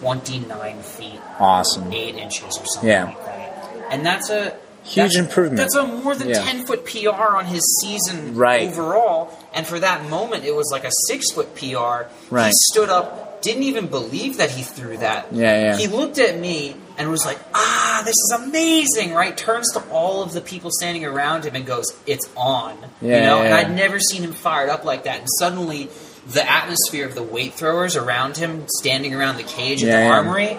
[0.01, 1.93] 29 feet, Awesome.
[1.93, 3.05] 8 inches or something Yeah.
[3.05, 3.75] like that.
[3.91, 5.57] And that's a Huge that's- improvement.
[5.59, 6.43] That's a more than Yeah.
[6.43, 8.69] 10 foot PR on his season Right.
[8.69, 9.31] overall.
[9.55, 12.07] And for that moment, it was like a 6 foot PR.
[12.31, 12.47] Right.
[12.49, 15.27] He stood up, didn't even believe that he threw that.
[15.33, 15.77] Yeah, yeah.
[15.77, 19.37] He looked at me and was like, ah, this is amazing, right?
[19.37, 22.79] Turns to all of the people standing around him and goes, it's on.
[23.01, 23.67] Yeah, you know, yeah, and.
[23.73, 25.21] I'd never seen him fired up like that.
[25.21, 25.89] And suddenly,
[26.27, 30.11] the atmosphere of the weight throwers around him, standing around the cage at the yeah.
[30.11, 30.57] armory,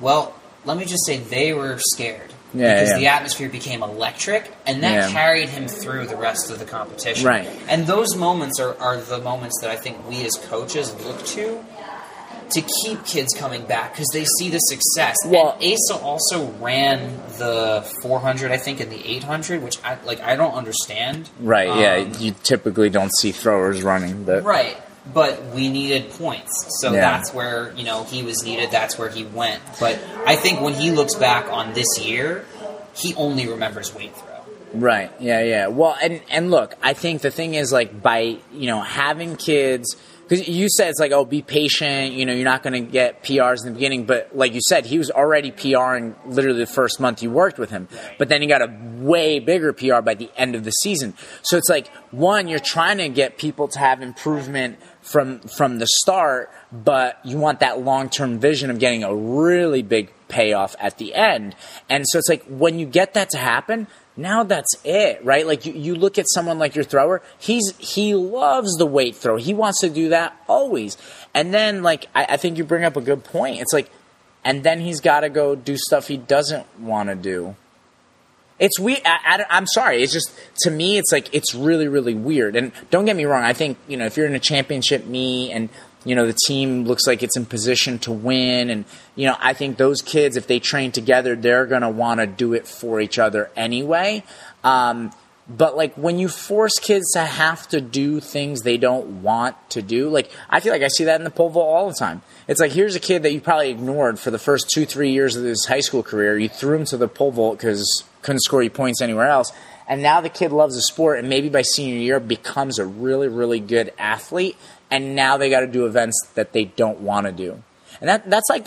[0.00, 0.34] well,
[0.64, 2.32] let me just say they were scared.
[2.52, 2.98] Yeah, because yeah.
[2.98, 5.12] the atmosphere became electric, and that Yeah.
[5.12, 7.24] carried him through the rest of the competition.
[7.24, 7.48] Right.
[7.68, 11.64] And those moments are, are the moments that I think we as coaches look to
[12.52, 15.16] to keep kids coming back because they see the success.
[15.26, 20.20] Well- and Asa also ran the 400, I think, and the 800, which I like.
[20.20, 21.28] I don't understand.
[21.40, 22.06] Right, yeah.
[22.06, 24.76] Um, You typically don't see throwers running, but Right.
[25.14, 26.52] But we needed points.
[26.80, 27.00] So Yeah.
[27.00, 28.70] that's where, you know, he was needed.
[28.70, 29.60] That's where he went.
[29.80, 32.44] But I think when he looks back on this year,
[32.94, 34.29] he only remembers weight throw.
[34.72, 35.10] Right.
[35.20, 35.42] Yeah.
[35.42, 35.66] Yeah.
[35.68, 39.96] Well, and and look, I think the thing is like by you know having kids
[40.30, 42.12] because you said it's like oh be patient.
[42.12, 44.86] You know you're not going to get PRs in the beginning, but like you said,
[44.86, 47.88] he was already PRing literally the first month you worked with him.
[48.16, 51.14] But then he got a way bigger PR by the end of the season.
[51.42, 55.86] So it's like one, you're trying to get people to have improvement from from the
[56.02, 60.96] start, but you want that long term vision of getting a really big payoff at
[60.98, 61.56] the end.
[61.88, 63.88] And so it's like when you get that to happen,
[64.20, 65.46] now that's it, right?
[65.46, 69.36] Like you, you look at someone like your thrower, he's he loves the weight throw.
[69.36, 70.96] He wants to do that always.
[71.34, 73.60] And then like I, I think you bring up a good point.
[73.60, 73.90] It's like
[74.44, 77.56] and then he's got to go do stuff he doesn't want to do.
[78.58, 79.00] It's weird.
[79.06, 80.02] I, am sorry.
[80.02, 82.56] It's just to me, it's like it's really, really weird.
[82.56, 83.42] And don't get me wrong.
[83.42, 85.70] I think you know if you're in a championship me and
[86.04, 88.84] you know the team looks like it's in position to win, and
[89.16, 92.54] you know I think those kids, if they train together, they're gonna want to do
[92.54, 94.22] it for each other anyway.
[94.64, 95.12] Um,
[95.48, 99.82] But like when you force kids to have to do things they don't want to
[99.82, 102.22] do, like I feel like I see that in the pole vault all the time.
[102.46, 105.34] It's like here's a kid that you probably ignored for the first two, three years
[105.34, 106.38] of his high school career.
[106.38, 109.50] You threw him to the pole vault because couldn't score you points anywhere else,
[109.88, 113.26] and now the kid loves the sport, and maybe by senior year becomes a really,
[113.26, 114.56] really good athlete.
[114.90, 117.62] And now they got to do events that they don't want to do,
[118.00, 118.66] and that that's like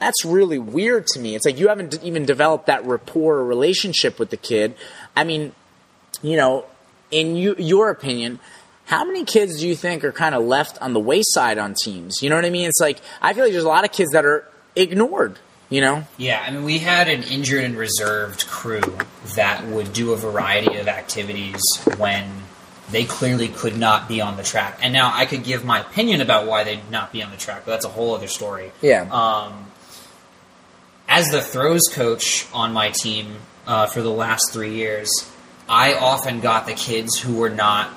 [0.00, 1.36] that's really weird to me.
[1.36, 4.74] It's like you haven't even developed that rapport or relationship with the kid.
[5.14, 5.52] I mean,
[6.22, 6.64] you know,
[7.10, 8.40] in you, your opinion,
[8.86, 12.22] how many kids do you think are kind of left on the wayside on teams?
[12.22, 12.66] You know what I mean?
[12.66, 15.38] It's like I feel like there's a lot of kids that are ignored.
[15.68, 16.04] You know?
[16.16, 18.82] Yeah, I mean, we had an injured and reserved crew
[19.36, 21.62] that would do a variety of activities
[21.96, 22.28] when
[22.90, 24.78] they clearly could not be on the track.
[24.82, 27.62] And now I could give my opinion about why they'd not be on the track,
[27.64, 28.72] but that's a whole other story.
[28.80, 29.08] Yeah.
[29.10, 29.66] Um,
[31.08, 35.10] as the throws coach on my team uh, for the last three years,
[35.68, 37.90] I often got the kids who were not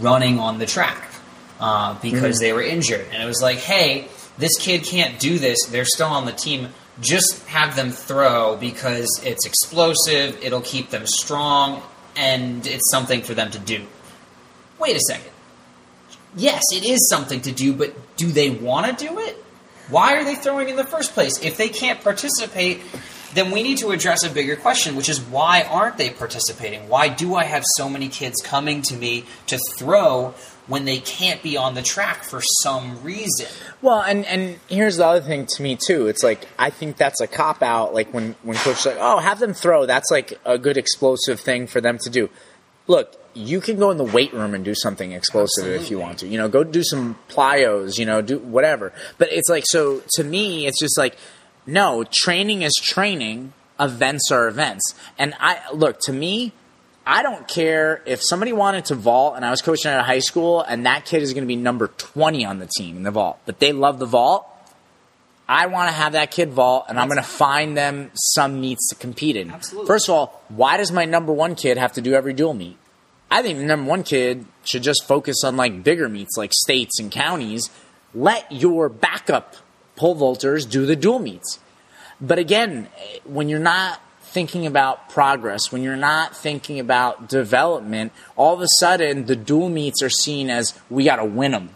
[0.00, 1.10] running on the track
[1.58, 2.44] uh, because mm-hmm.
[2.44, 3.06] they were injured.
[3.12, 5.66] And it was like, hey, this kid can't do this.
[5.66, 6.68] They're still on the team.
[7.00, 11.82] Just have them throw because it's explosive, it'll keep them strong,
[12.16, 13.86] and it's something for them to do.
[14.80, 15.30] Wait a second.
[16.36, 19.36] Yes, it is something to do, but do they want to do it?
[19.88, 21.38] Why are they throwing in the first place?
[21.42, 22.80] If they can't participate,
[23.34, 26.88] then we need to address a bigger question, which is why aren't they participating?
[26.88, 30.34] Why do I have so many kids coming to me to throw
[30.68, 33.46] when they can't be on the track for some reason?
[33.82, 36.06] Well, and and here's the other thing to me too.
[36.06, 37.92] It's like I think that's a cop out.
[37.92, 39.86] Like when when coach like, oh, have them throw.
[39.86, 42.30] That's like a good explosive thing for them to do.
[42.86, 45.84] Look, you can go in the weight room and do something explosive Absolutely.
[45.84, 46.26] if you want to.
[46.26, 47.98] You know, go do some plyos.
[47.98, 48.92] You know, do whatever.
[49.18, 51.16] But it's like so to me, it's just like
[51.66, 53.52] no, training is training.
[53.78, 54.94] Events are events.
[55.18, 56.52] And I look to me,
[57.06, 60.18] I don't care if somebody wanted to vault and I was coaching at a high
[60.18, 63.10] school and that kid is going to be number 20 on the team in the
[63.10, 64.46] vault, but they love the vault.
[65.48, 68.88] I want to have that kid vault and I'm going to find them some meets
[68.90, 69.50] to compete in.
[69.50, 69.86] Absolutely.
[69.88, 72.76] First of all, why does my number one kid have to do every dual meet?
[73.30, 76.98] I think the number one kid should just focus on like bigger meets like states
[76.98, 77.70] and counties.
[78.14, 79.54] Let your backup
[79.94, 81.60] pole vaulters do the dual meets.
[82.20, 82.88] But again,
[83.24, 88.68] when you're not thinking about progress, when you're not thinking about development, all of a
[88.78, 91.70] sudden the dual meets are seen as we got to win them.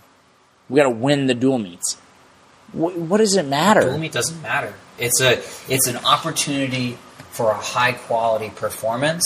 [0.69, 1.97] We got to win the dual meets.
[2.73, 3.83] What, what does it matter?
[3.83, 4.75] Dual meet doesn't matter.
[4.99, 6.97] It's a it's an opportunity
[7.31, 9.25] for a high quality performance.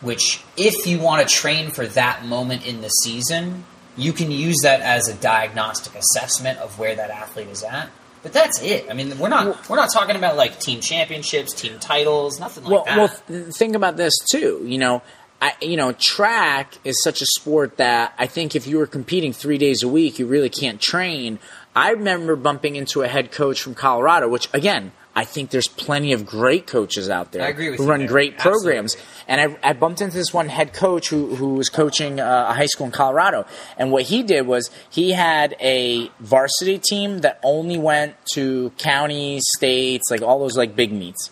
[0.00, 3.64] Which, if you want to train for that moment in the season,
[3.96, 7.90] you can use that as a diagnostic assessment of where that athlete is at.
[8.22, 8.86] But that's it.
[8.90, 12.72] I mean, we're not we're not talking about like team championships, team titles, nothing like
[12.72, 13.22] well, that.
[13.28, 14.62] Well, think about this too.
[14.66, 15.02] You know,
[15.40, 19.32] I, you know, track is such a sport that I think if you were competing
[19.32, 21.38] three days a week, you really can't train.
[21.74, 26.14] I remember bumping into a head coach from Colorado, which again, I think there's plenty
[26.14, 28.96] of great coaches out there who run great programs.
[29.28, 32.54] And I, I, bumped into this one head coach who, who was coaching uh, a
[32.54, 33.44] high school in Colorado.
[33.76, 39.42] And what he did was he had a varsity team that only went to counties,
[39.58, 41.30] states, like all those like big meets.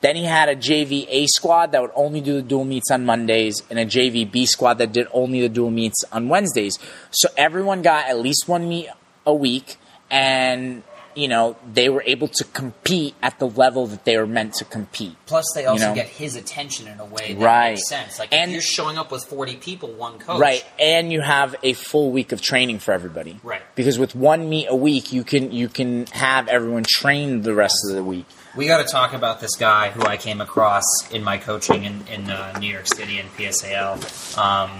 [0.00, 3.04] Then he had a JV A squad that would only do the dual meets on
[3.04, 6.76] Mondays, and a JV B squad that did only the dual meets on Wednesdays.
[7.12, 8.88] So everyone got at least one meet
[9.24, 9.76] a week,
[10.10, 10.82] and
[11.18, 14.64] you know, they were able to compete at the level that they were meant to
[14.64, 15.16] compete.
[15.26, 15.94] Plus, they also you know?
[15.96, 17.70] get his attention in a way that right.
[17.70, 18.20] makes sense.
[18.20, 20.40] Like, and you're showing up with 40 people, one coach.
[20.40, 23.40] Right, and you have a full week of training for everybody.
[23.42, 23.62] Right.
[23.74, 27.76] Because with one meet a week, you can you can have everyone train the rest
[27.88, 28.26] of the week.
[28.56, 32.06] We got to talk about this guy who I came across in my coaching in,
[32.06, 34.70] in uh, New York City and PSAL um,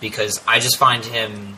[0.00, 1.56] because I just find him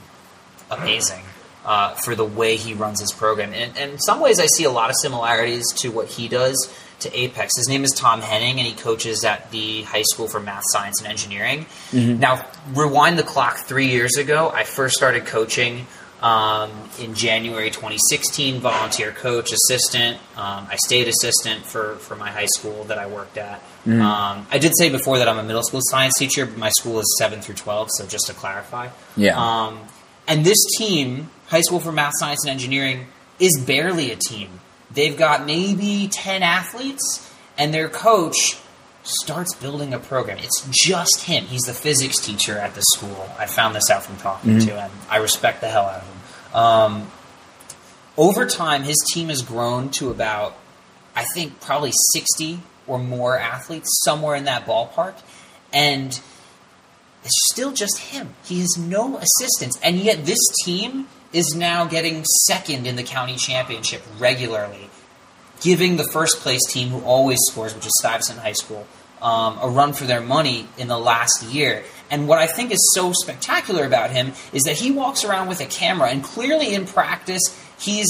[0.71, 1.23] amazing
[1.65, 3.53] uh, for the way he runs his program.
[3.53, 6.73] And, and, in some ways, I see a lot of similarities to what he does
[7.01, 7.57] to Apex.
[7.57, 11.01] His name is Tom Henning, and he coaches at the High School for Math, Science,
[11.01, 11.67] and Engineering.
[11.91, 12.19] Mm-hmm.
[12.19, 15.87] Now, rewind the clock three years ago, I first started coaching.
[16.21, 16.71] Um,
[17.01, 20.19] in January 2016, volunteer coach, assistant.
[20.37, 23.59] Um, I stayed assistant for, for my high school that I worked at.
[23.85, 24.01] Mm-hmm.
[24.01, 27.01] Um, I did say before that I'm a middle school science teacher, but my school
[27.01, 28.91] is 7 through 12, so just to clarify.
[29.17, 29.37] Yeah.
[29.37, 29.81] Um,
[30.29, 34.49] and this team High School for Math, Science, and Engineering is barely a team.
[34.91, 38.57] They've got maybe 10 athletes, and their coach
[39.03, 40.39] starts building a program.
[40.39, 41.45] It's just him.
[41.45, 43.29] He's the physics teacher at the school.
[43.39, 44.67] I found this out from talking mm-hmm.
[44.67, 44.91] to him.
[45.11, 46.59] I respect the hell out of him.
[46.59, 47.11] Um,
[48.17, 50.57] over time, his team has grown to about,
[51.15, 55.21] I think, probably 60 or more athletes, somewhere in that ballpark.
[55.71, 56.19] And
[57.23, 58.37] it's still just him.
[58.43, 63.37] He has no assistants, and yet this team is now getting second in the county
[63.37, 64.91] championship regularly,
[65.61, 68.87] giving the first place team, who always scores, which is Stuyvesant High School,
[69.21, 71.85] um, a run for their money in the last year.
[72.11, 75.61] And what I think is so spectacular about him is that he walks around with
[75.61, 77.43] a camera, and clearly in practice,
[77.79, 78.09] he's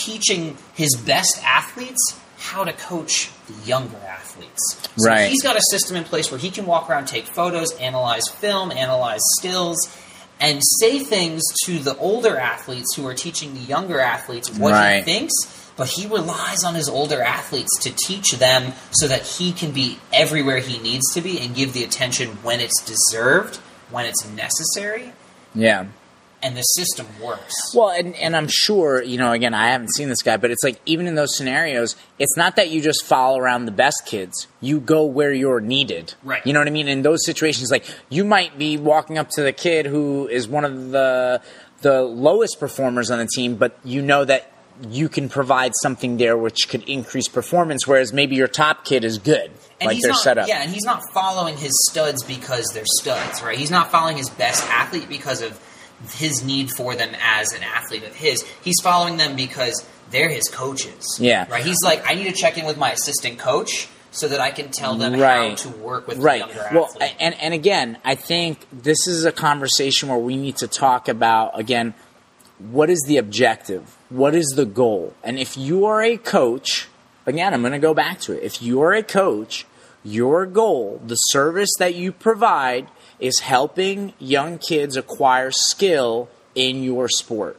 [0.00, 4.76] teaching his best athletes how to coach the younger athletes.
[4.96, 5.28] So Right.
[5.30, 8.72] he's got a system in place where he can walk around, take photos, analyze film,
[8.72, 9.78] analyze stills,
[10.42, 14.96] and say things to the older athletes who are teaching the younger athletes what Right.
[14.96, 15.32] he thinks.
[15.76, 19.98] But he relies on his older athletes to teach them so that he can be
[20.12, 23.56] everywhere he needs to be and give the attention when it's deserved,
[23.90, 25.12] when it's necessary,
[25.54, 25.84] Yeah.
[26.42, 27.54] And the system works.
[27.74, 30.64] Well, and, and I'm sure, you know, again, I haven't seen this guy, but it's
[30.64, 34.48] like even in those scenarios, it's not that you just follow around the best kids.
[34.60, 36.14] You go where you're needed.
[36.22, 36.44] Right.
[36.46, 36.88] You know what I mean?
[36.88, 40.64] In those situations, like you might be walking up to the kid who is one
[40.64, 41.42] of the
[41.82, 44.52] the lowest performers on the team, but you know that
[44.88, 49.18] you can provide something there which could increase performance, whereas maybe your top kid is
[49.18, 49.50] good.
[49.80, 50.48] And like they're not, set up.
[50.48, 53.58] Yeah, and he's not following his studs because they're studs, right?
[53.58, 55.60] He's not following his best athlete because of
[56.10, 58.42] his need for them as an athlete of his.
[58.62, 61.16] He's following them because they're his coaches.
[61.20, 61.46] Yeah.
[61.50, 61.64] Right?
[61.64, 64.70] He's like, I need to check in with my assistant coach so that I can
[64.70, 65.56] tell them how Right.
[65.58, 66.42] to work with right
[66.74, 67.14] well athlete.
[67.18, 71.58] and and again i think this is a conversation where we need to talk about
[71.58, 71.94] again
[72.58, 76.88] what is the objective what is the goal and if you are a coach
[77.24, 79.64] again i'm going to go back to it if you are a coach
[80.04, 82.86] your goal the service that you provide
[83.22, 87.58] is helping young kids acquire skill in your sport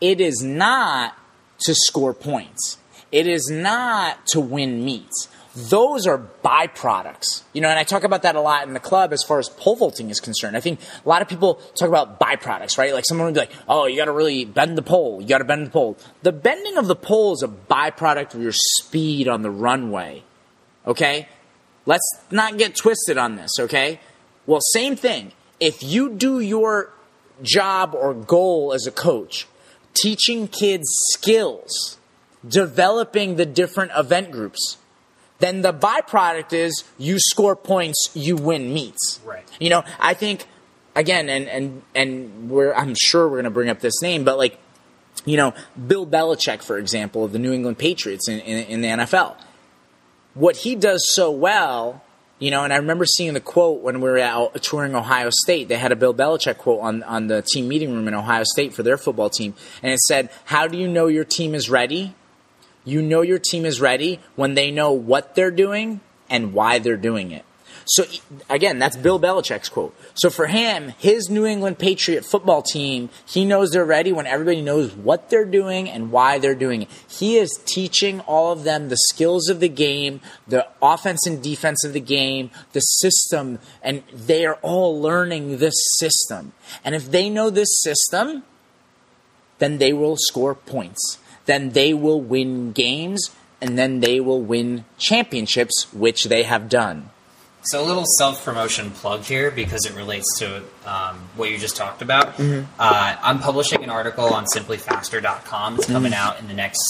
[0.00, 1.16] it is not
[1.60, 2.78] to score points.
[3.10, 5.28] It is not to win meets.
[5.56, 7.42] Those are byproducts.
[7.52, 9.48] You know, and I talk about that a lot in the club as far as
[9.48, 10.56] pole vaulting is concerned.
[10.56, 12.94] I think a lot of people talk about byproducts, right?
[12.94, 15.20] Like someone would be like, oh, you got to really bend the pole.
[15.20, 15.96] You got to bend the pole.
[16.22, 20.22] The bending of the pole is a byproduct of your speed on the runway.
[20.86, 21.28] Okay?
[21.86, 23.98] Let's not get twisted on this, okay?
[24.48, 25.32] Well, same thing.
[25.60, 26.90] If you do your
[27.42, 29.46] job or goal as a coach,
[29.92, 31.98] teaching kids skills,
[32.46, 34.78] developing the different event groups,
[35.38, 39.20] then the byproduct is you score points, you win meets.
[39.22, 39.44] Right.
[39.60, 40.46] You know, I think
[40.96, 44.38] again, and and and we're I'm sure we're going to bring up this name, but
[44.38, 44.58] like,
[45.26, 45.52] you know,
[45.86, 49.36] Bill Belichick, for example, of the New England Patriots in, in, in the NFL
[50.38, 52.02] what he does so well,
[52.38, 55.68] you know, and I remember seeing the quote when we were out touring Ohio State.
[55.68, 58.72] They had a Bill Belichick quote on, on the team meeting room in Ohio State
[58.72, 59.54] for their football team.
[59.82, 62.14] And it said, How do you know your team is ready?
[62.84, 66.96] You know your team is ready when they know what they're doing and why they're
[66.96, 67.44] doing it.
[67.88, 68.04] So
[68.50, 69.96] again, that's Bill Belichick's quote.
[70.12, 74.60] So for him, his New England Patriot football team, he knows they're ready when everybody
[74.60, 76.88] knows what they're doing and why they're doing it.
[77.08, 81.82] He is teaching all of them the skills of the game, the offense and defense
[81.82, 86.52] of the game, the system, and they are all learning this system.
[86.84, 88.42] And if they know this system,
[89.60, 91.18] then they will score points.
[91.46, 93.30] Then they will win games
[93.62, 97.10] and then they will win championships, which they have done.
[97.70, 101.76] So a little self promotion plug here because it relates to um, what you just
[101.76, 102.36] talked about.
[102.36, 102.70] Mm-hmm.
[102.78, 105.76] Uh, I'm publishing an article on simplyfaster.com.
[105.76, 106.80] It's coming out in the next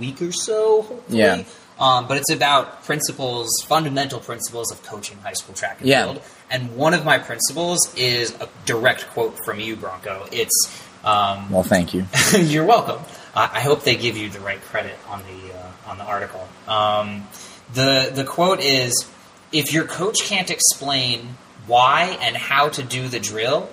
[0.00, 1.18] week or so, hopefully.
[1.20, 1.38] Mm-hmm.
[1.40, 1.44] Yeah.
[1.78, 6.04] Um, but it's about principles, fundamental principles of coaching high school track and Yeah.
[6.04, 6.22] field.
[6.50, 10.26] And one of my principles is a direct quote from you, Branko.
[10.32, 12.06] It's um, Well, thank you.
[12.38, 13.00] You're welcome.
[13.34, 16.48] Uh, I hope they give you the right credit on the uh, on the article.
[16.66, 17.28] Um,
[17.74, 19.06] the the quote is:
[19.52, 21.36] If your coach can't explain
[21.66, 23.68] why and how to do the drill,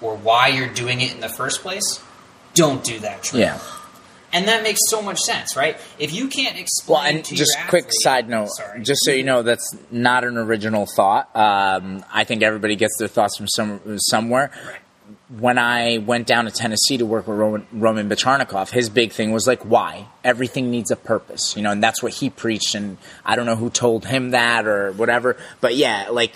[0.00, 2.00] or why you're doing it in the first place,
[2.54, 3.40] don't do that drill.
[3.42, 3.60] Yeah.
[4.32, 5.76] And that makes so much sense, right?
[5.98, 8.82] If you can't explain, Well, and just quick athlete- side note, Sorry.
[8.82, 11.34] just so you know, that's not an original thought.
[11.34, 14.50] Um, I think everybody gets their thoughts from some somewhere.
[14.66, 14.76] Right.
[15.36, 19.30] When I went down to Tennessee to work with Roman, Roman Bacharnikov, his big thing
[19.30, 20.06] was like, why?
[20.24, 22.74] Everything needs a purpose, you know, and that's what he preached.
[22.74, 26.32] And I don't know who told him that or whatever, but yeah, like,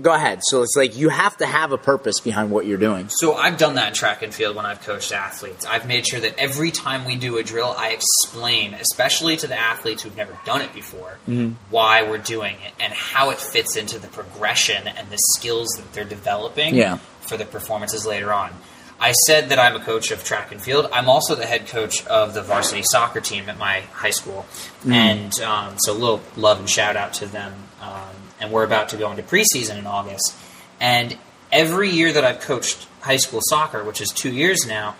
[0.00, 0.40] go ahead.
[0.44, 3.08] So it's like you have to have a purpose behind what you're doing.
[3.08, 5.66] So I've done that in track and field when I've coached athletes.
[5.66, 9.58] I've made sure that every time we do a drill, I explain, especially to the
[9.58, 11.54] athletes who've never done it before, Mm-hmm.
[11.70, 15.92] why we're doing it and how it fits into the progression and the skills that
[15.92, 16.98] they're developing Yeah.
[17.28, 18.50] For the performances later on.
[18.98, 20.88] I said that I'm a coach of track and field.
[20.90, 24.46] I'm also the head coach of the varsity soccer team at my high school,
[24.84, 24.92] Mm.
[24.92, 27.52] and um, so a little love and shout out to them.
[27.82, 30.34] Um, and we're about to go into preseason in August,
[30.80, 31.16] and
[31.52, 34.96] every year that I've coached high school soccer, which is two years now,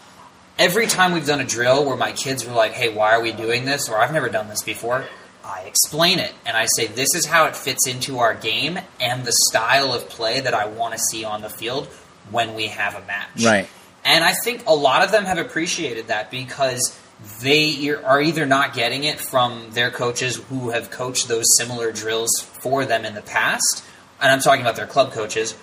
[0.59, 3.33] every time we've done a drill where my kids were like, "Hey, why are we
[3.33, 5.07] doing this?" or "I've never done this before,"
[5.45, 9.24] I explain it and I say, "This is how it fits into our game and
[9.24, 11.89] the style of play that I want to see on the field
[12.31, 13.68] when we have a match." Right.
[14.05, 16.97] And I think a lot of them have appreciated that because
[17.43, 22.31] they are either not getting it from their coaches who have coached those similar drills
[22.61, 23.83] for them in the past,
[24.20, 25.55] and I'm talking about their club coaches,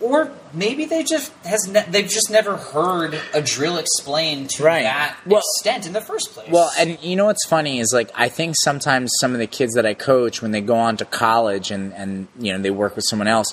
[0.00, 4.82] or maybe they just has ne- they've just never heard a drill explained to Right.
[4.84, 6.48] that Well- extent in the first place.
[6.50, 9.74] Well, and you know what's funny is like I think sometimes some of the kids
[9.74, 12.96] that I coach when they go on to college and and you know they work
[12.96, 13.52] with someone else,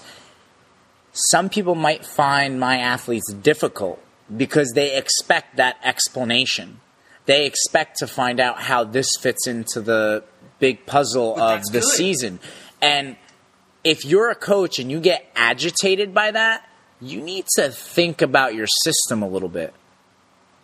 [1.32, 4.00] some people might find my athletes difficult
[4.36, 6.80] because they expect that explanation.
[7.26, 10.24] They expect to find out how this fits into the
[10.60, 11.84] big puzzle But of the good.
[11.84, 12.40] season.
[12.82, 13.16] And
[13.84, 16.68] if you're a coach and you get agitated by that,
[17.02, 19.74] you need to think about your system a little bit.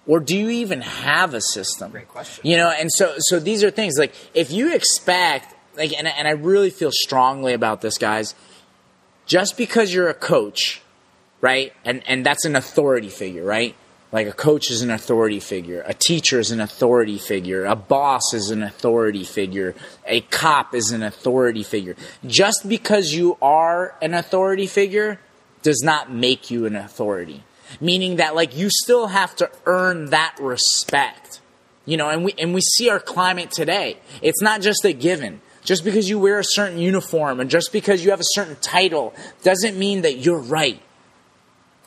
[0.06, 1.92] Or do you even have a system?
[1.92, 2.46] Great question.
[2.46, 6.28] You know, and so so these are things like if you expect like and and
[6.28, 8.36] I really feel strongly about this guys,
[9.26, 10.82] just because you're a coach,
[11.42, 11.74] right?
[11.86, 13.76] And and that's an authority figure, right?
[14.12, 18.34] Like a coach is an authority figure, a teacher is an authority figure, a boss
[18.36, 19.74] is an authority figure,
[20.06, 21.96] a cop is an authority figure.
[22.24, 25.20] Just because you are an authority figure
[25.64, 27.44] does not make you an authority.
[27.82, 31.42] Meaning that like you still have to earn that respect.
[31.86, 33.98] You know, and we and we see our climate today.
[34.22, 35.42] It's not just a given.
[35.64, 39.14] Just because you wear a certain uniform and just because you have a certain title
[39.44, 40.82] doesn't mean that you're right.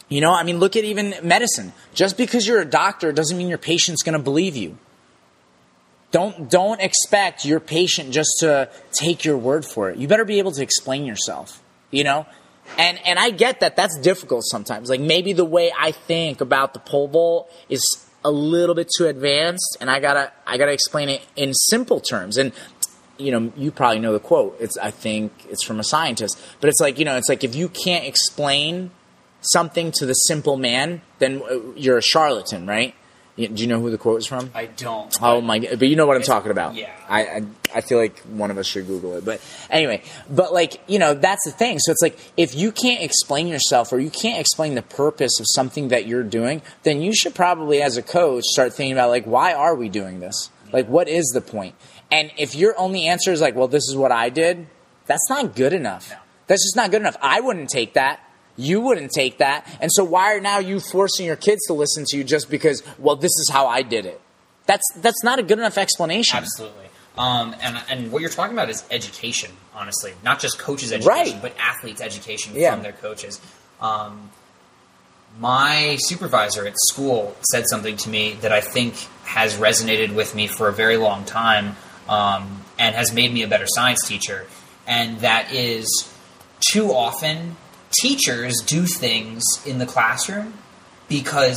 [0.08, 1.72] You know, I mean, look at even medicine.
[1.94, 4.78] Just because you're a doctor doesn't mean your patient's going to believe you.
[6.12, 9.98] Don't don't expect your patient just to take your word for it.
[9.98, 11.60] You better be able to explain yourself.
[11.90, 12.26] You know,
[12.78, 14.88] and and I get that that's difficult sometimes.
[14.88, 17.82] Like maybe the way I think about the pole vault is
[18.24, 22.38] a little bit too advanced, and I gotta I gotta explain it in simple terms.
[22.38, 22.52] And
[23.18, 24.56] you know, you probably know the quote.
[24.60, 27.54] It's I think it's from a scientist, but it's like you know, it's like if
[27.54, 28.90] you can't explain
[29.40, 32.94] something to the simple man, then uh, you're a charlatan, right?
[33.36, 34.50] Do you know who the quote is from?
[34.54, 35.14] I don't.
[35.20, 35.58] Oh my!
[35.58, 36.74] But you know what I'm talking about.
[36.74, 36.90] yeah.
[37.06, 37.42] I, I
[37.74, 39.26] I feel like one of us should Google it.
[39.26, 41.78] But anyway, but like you know, that's the thing.
[41.78, 45.44] So it's like if you can't explain yourself or you can't explain the purpose of
[45.50, 49.26] something that you're doing, then you should probably, as a coach, start thinking about like
[49.26, 50.48] why are we doing this?
[50.72, 51.74] Like what is the point?
[52.10, 54.66] And if your only answer is like, well, this is what I did,
[55.06, 56.10] that's not good enough.
[56.10, 56.16] No.
[56.46, 57.16] That's just not good enough.
[57.20, 58.20] I wouldn't take that.
[58.56, 59.66] You wouldn't take that.
[59.80, 62.82] And so why are now you forcing your kids to listen to you just because,
[62.98, 64.20] well, this is how I did it?
[64.66, 66.38] That's that's not a good enough explanation.
[66.38, 66.86] Absolutely.
[67.18, 71.42] Um, and and what you're talking about is education, honestly, not just coaches' education, Right.
[71.42, 72.72] but athletes' education Yeah.
[72.74, 73.40] from their coaches.
[73.80, 74.30] Um,
[75.38, 78.94] my supervisor at school said something to me that I think
[79.24, 81.76] has resonated with me for a very long time,
[82.08, 84.46] um, and has made me a better science teacher.
[84.86, 86.08] And that is,
[86.72, 87.56] too often,
[88.00, 90.54] teachers do things in the classroom
[91.08, 91.56] because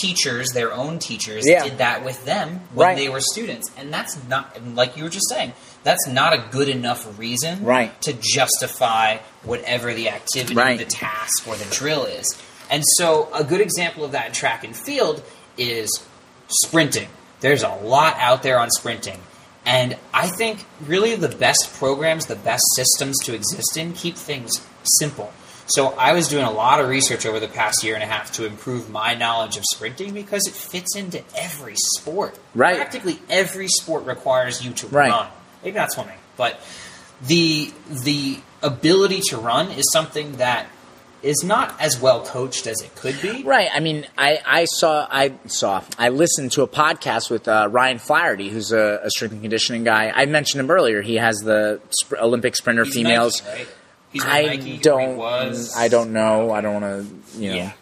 [0.00, 1.64] teachers, their own teachers, Yeah.
[1.64, 2.96] did that with them when Right.
[2.96, 5.52] they were students, and that's not like you were just saying.
[5.82, 8.00] That's not a good enough reason Right.
[8.02, 10.78] to justify whatever the activity, Right.
[10.78, 12.26] the task, or the drill is.
[12.70, 15.22] And so, a good example of that in track and field
[15.58, 15.90] is
[16.48, 17.08] sprinting.
[17.40, 19.20] There's a lot out there on sprinting.
[19.66, 24.52] And I think really the best programs, the best systems to exist in keep things
[24.84, 25.32] simple.
[25.66, 28.32] So I was doing a lot of research over the past year and a half
[28.32, 32.36] to improve my knowledge of sprinting because it fits into every sport.
[32.54, 32.76] Right.
[32.76, 35.10] Practically every sport requires you to Right.
[35.10, 35.28] run.
[35.62, 36.58] Maybe not swimming, but
[37.22, 40.66] the the ability to run is something that
[41.22, 43.42] is not as well coached as it could be.
[43.42, 43.68] Right.
[43.72, 47.98] I mean, I, I saw, I saw, I listened to a podcast with uh, Ryan
[47.98, 50.10] Flaherty, who's a, a strength and conditioning guy.
[50.14, 51.02] I mentioned him earlier.
[51.02, 53.42] He has the sp- Olympic sprinter He's females.
[53.44, 53.68] Nike, right?
[54.12, 55.20] He's I Nike, don't.
[55.76, 56.50] I don't know.
[56.50, 57.56] I don't want to, you know.
[57.56, 57.72] Yeah.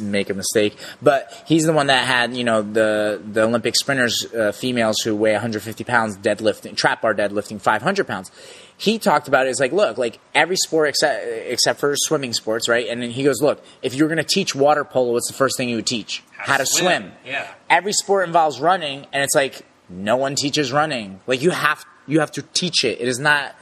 [0.00, 4.24] Make a mistake, but he's the one that had you know the the Olympic sprinters
[4.34, 8.30] uh, females who weigh 150 pounds deadlifting trap bar deadlifting 500 pounds.
[8.76, 9.50] He talked about it.
[9.50, 12.88] It's like look, like every sport except except for swimming sports, right?
[12.88, 15.56] And then he goes, look, if you're going to teach water polo, what's the first
[15.56, 16.22] thing you would teach?
[16.32, 17.12] How to swim.
[17.24, 17.48] Yeah.
[17.70, 21.20] Every sport involves running, and it's like no one teaches running.
[21.26, 23.00] Like you have you have to teach it.
[23.00, 23.54] It is not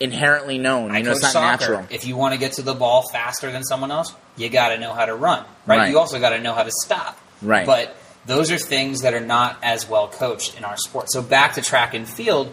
[0.00, 0.90] inherently known.
[0.90, 1.72] I You know, it's not soccer.
[1.72, 1.86] natural.
[1.90, 4.78] If you want to get to the ball faster than someone else, you got to
[4.78, 5.78] know how to run, right?
[5.78, 5.90] Right.
[5.90, 7.66] You also got to know how to stop, Right.
[7.66, 7.96] But
[8.26, 11.10] those are things that are not as well coached in our sport.
[11.10, 12.52] So back to track and field,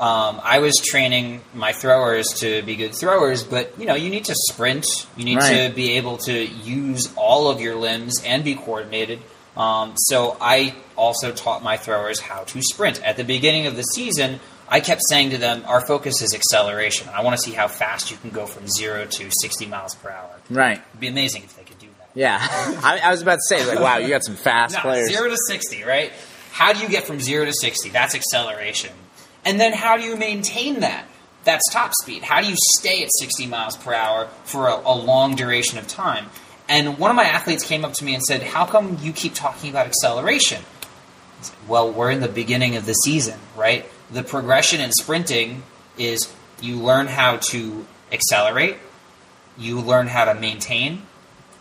[0.00, 4.24] um, I was training my throwers to be good throwers, but you know, you need
[4.26, 4.86] to sprint.
[5.16, 5.68] You need Right.
[5.68, 9.20] to be able to use all of your limbs and be coordinated.
[9.56, 13.02] Um, so I also taught my throwers how to sprint.
[13.04, 14.38] At the beginning of the season,
[14.68, 17.08] I kept saying to them, "Our focus is acceleration.
[17.12, 20.10] I want to see how fast you can go from zero to 60 miles per
[20.10, 20.80] hour." Right.
[20.90, 22.08] It'd be amazing if they could do that.
[22.14, 22.38] Yeah.
[22.84, 25.08] I, I was about to say, like, wow, you got some fast No, players.
[25.10, 26.12] zero to sixty, right?
[26.52, 27.88] How do you get from zero to sixty?
[27.88, 28.90] That's acceleration.
[29.48, 31.06] And then how do you maintain that?
[31.44, 32.22] That's top speed.
[32.22, 35.88] How do you stay at sixty miles per hour for a, a long duration of
[35.88, 36.26] time?
[36.68, 39.32] And one of my athletes came up to me and said, "How come you keep
[39.32, 40.64] talking about acceleration?"
[41.40, 43.86] Said, well, we're in the beginning of the season, right?
[44.10, 45.62] The progression in sprinting
[45.96, 46.30] is
[46.60, 48.76] you learn how to accelerate,
[49.56, 51.02] you learn how to maintain,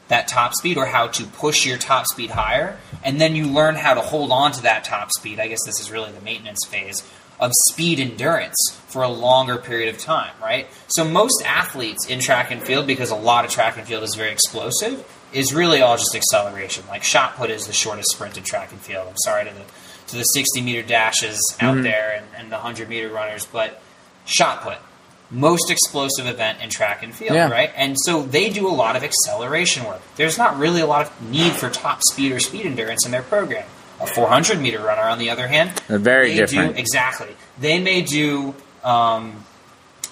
[0.09, 3.75] that top speed or how to push your top speed higher, and then you learn
[3.75, 5.39] how to hold on to that top speed.
[5.39, 7.01] I guess this is really the maintenance phase
[7.39, 8.55] of speed endurance
[8.87, 10.67] for a longer period of time, right?
[10.87, 14.15] So most athletes in track and field, because a lot of track and field is
[14.15, 16.83] very explosive, is really all just acceleration.
[16.87, 19.07] Like shot put is the shortest sprint in track and field.
[19.07, 19.63] I'm sorry to the
[20.07, 21.83] to the 60 meter dashes out mm-hmm.
[21.83, 23.81] there and, and the 100 meter runners, but
[24.25, 24.77] shot put
[25.29, 27.49] most explosive event in track and field, Yeah.
[27.49, 27.71] right?
[27.75, 30.01] And so they do a lot of acceleration work.
[30.15, 33.23] There's not really a lot of need for top speed or speed endurance in their
[33.23, 33.65] program.
[33.99, 36.75] A 400 meter runner, on the other hand, They're very they different.
[36.75, 37.29] Do, exactly.
[37.59, 39.43] They may do, um,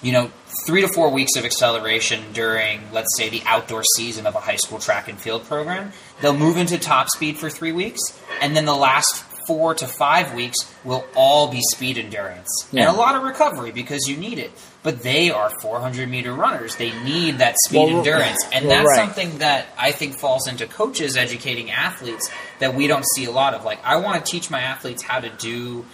[0.02, 0.30] you know,
[0.66, 4.56] three to four weeks of acceleration during, let's say, the outdoor season of a high
[4.56, 5.92] school track and field program.
[6.20, 8.00] They'll move into top speed for three weeks,
[8.40, 12.88] and then the last four to five weeks will all be speed endurance Yeah.
[12.88, 14.50] and a lot of recovery because you need it.
[14.82, 16.74] But they are 400 meter runners.
[16.74, 18.96] They need that speed Well, endurance, and well, that's right.
[18.96, 22.28] something that I think falls into coaches educating athletes
[22.58, 23.64] that we don't see a lot of.
[23.64, 25.84] Like, I want to teach my athletes how to do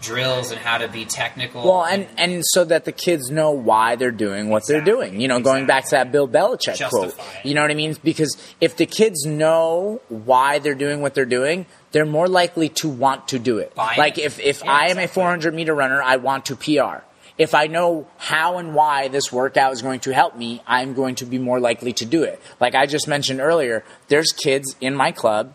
[0.00, 1.64] drills and how to be technical.
[1.64, 5.20] Well, and and so that the kids know why they're doing what they're doing.
[5.20, 7.08] You know, going back to that Bill Belichick Justify quote.
[7.18, 7.46] it.
[7.46, 7.96] You know what I mean?
[8.02, 12.88] Because if the kids know why they're doing what they're doing, they're more likely to
[12.88, 13.74] want to do it.
[13.74, 13.98] Buy it.
[13.98, 17.04] Like if if Yeah, I am a 400 meter runner, I want to PR.
[17.36, 21.14] If I know how and why this workout is going to help me, I'm going
[21.16, 22.40] to be more likely to do it.
[22.60, 25.54] Like I just mentioned earlier, there's kids in my club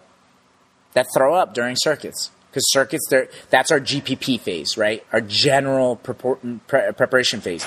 [0.94, 3.12] that throw up during circuits because circuits
[3.50, 5.04] that's our GPP phase, right?
[5.12, 7.66] Our general preparation phase.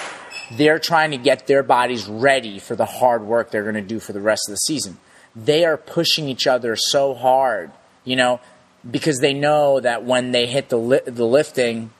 [0.52, 3.98] They're trying to get their bodies ready for the hard work they're going to do
[3.98, 4.98] for the rest of the season.
[5.34, 7.72] They are pushing each other so hard,
[8.04, 8.40] you know,
[8.88, 11.90] because they know that when they hit the li- the lifting,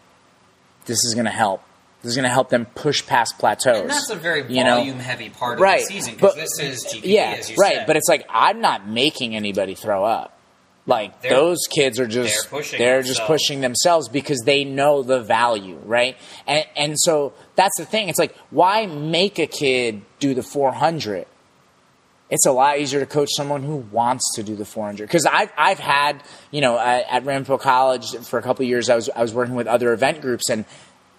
[0.87, 1.63] this is going to help.
[2.03, 3.81] This is going to help them push past plateaus.
[3.81, 4.77] and that's a very you know?
[4.77, 5.81] volume heavy part of right.
[5.81, 7.75] the season because this is GPP, yeah, as you right.
[7.79, 7.87] said.
[7.89, 10.36] But it's like I'm not making anybody throw up.
[10.89, 15.03] Like They're- those kids are just they're pushing they're just pushing themselves because they know
[15.03, 16.17] the value, right?
[16.47, 18.09] And and so that's the thing.
[18.09, 21.27] It's like why make a kid do the 400?
[22.29, 25.53] It's a lot easier to coach someone who wants to do the 400 because I've
[25.57, 29.09] I've had you know at, at Ramapo College for a couple of years I was
[29.15, 30.65] I was working with other event groups and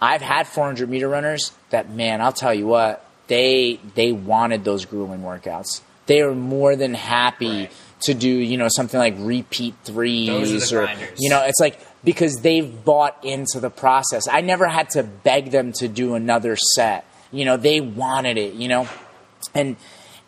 [0.02, 4.86] I've had 400 meter runners that man I'll tell you what they they wanted those
[4.86, 7.72] grueling workouts they are more than happy Right.
[8.02, 11.18] To do you know something like repeat threes Those are the or grinders.
[11.20, 15.52] you know it's like because they've bought into the process I never had to beg
[15.52, 18.88] them to do another set you know they wanted it you know
[19.54, 19.76] and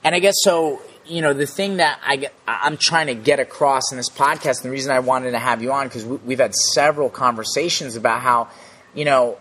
[0.04, 0.82] and I guess so.
[1.06, 4.66] You know, the thing that I I'm trying to get across in this podcast, and
[4.66, 8.22] the reason I wanted to have you on because we, we've had several conversations about
[8.22, 8.48] how,
[8.94, 9.38] you know,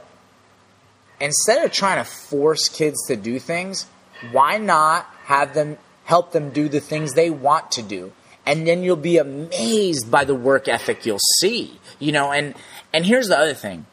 [1.20, 3.86] instead of trying to force kids to do things,
[4.32, 8.12] why not have them help them do the things they want to do?
[8.48, 11.78] And then you'll be amazed by the work ethic you'll see.
[11.98, 12.54] You know, and
[12.94, 13.84] and here's the other thing.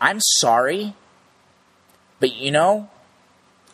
[0.00, 0.94] I'm sorry,
[2.18, 2.90] but you know,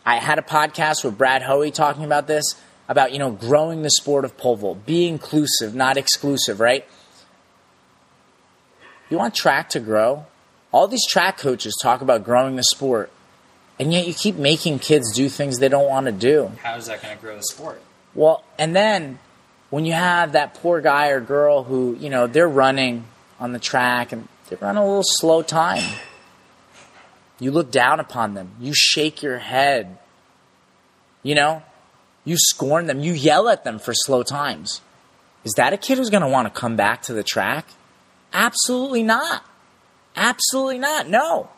[0.04, 2.44] I had a podcast with Brad Hoey talking about this
[2.88, 6.86] about you know growing the sport of pole vault, be inclusive, not exclusive, right?
[9.08, 10.26] You want track to grow?
[10.72, 13.10] All these track coaches talk about growing the sport,
[13.78, 16.52] and yet you keep making kids do things they don't want to do.
[16.62, 17.80] how is that going to grow the sport?
[18.14, 19.20] Well, and then
[19.70, 23.04] when you have that poor guy or girl who, you know, they're running
[23.38, 25.82] on the track and they run a little slow time,
[27.38, 28.50] you look down upon them.
[28.60, 29.98] You shake your head.
[31.22, 31.62] You know,
[32.24, 33.00] you scorn them.
[33.00, 34.80] You yell at them for slow times.
[35.44, 37.66] Is that a kid who's going to want to come back to the track?
[38.32, 39.44] Absolutely not.
[40.16, 41.08] Absolutely not.
[41.08, 41.48] No.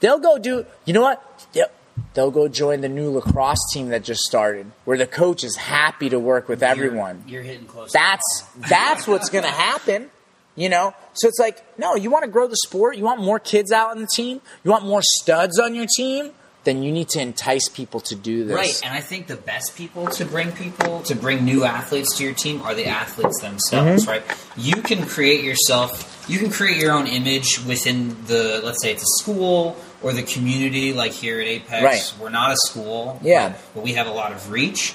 [0.00, 1.46] They'll go do, you know what?
[1.52, 1.68] They'll,
[2.16, 6.08] they'll go join the new lacrosse team that just started, where the coach is happy
[6.08, 7.22] to work with everyone.
[7.26, 7.92] You're, you're hitting close.
[7.92, 10.10] That's that's what's going to happen.
[10.56, 12.96] You know, so it's like, no, you want to grow the sport.
[12.96, 14.40] You want more kids out on the team.
[14.64, 16.30] You want more studs on your team.
[16.64, 18.56] Then you need to entice people to do this.
[18.56, 22.24] Right, and I think the best people to bring people to bring new athletes to
[22.24, 24.06] your team are the athletes themselves.
[24.06, 24.10] Mm-hmm.
[24.10, 24.22] Right,
[24.56, 26.24] you can create yourself.
[26.28, 30.22] You can create your own image within the, let's say it's a school or the
[30.22, 30.92] community.
[30.92, 32.14] Like here at Apex, Right.
[32.20, 33.18] we're not a school.
[33.22, 33.50] Yeah.
[33.50, 34.94] but, but we have a lot of reach.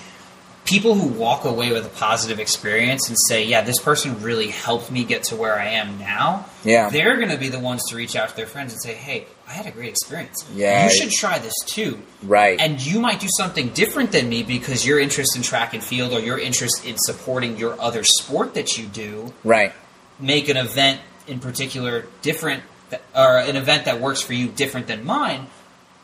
[0.63, 4.91] People who walk away with a positive experience and say, "Yeah, this person really helped
[4.91, 6.89] me get to where I am now." Yeah.
[6.91, 9.25] they're going to be the ones to reach out to their friends and say, "Hey,
[9.49, 10.45] I had a great experience.
[10.53, 10.85] Yeah.
[10.85, 12.59] you should try this too." Right.
[12.61, 16.13] And you might do something different than me because your interest in track and field
[16.13, 19.73] or your interest in supporting your other sport that you do right.
[20.19, 22.61] make an event in particular different
[22.91, 25.47] th- or an event that works for you different than mine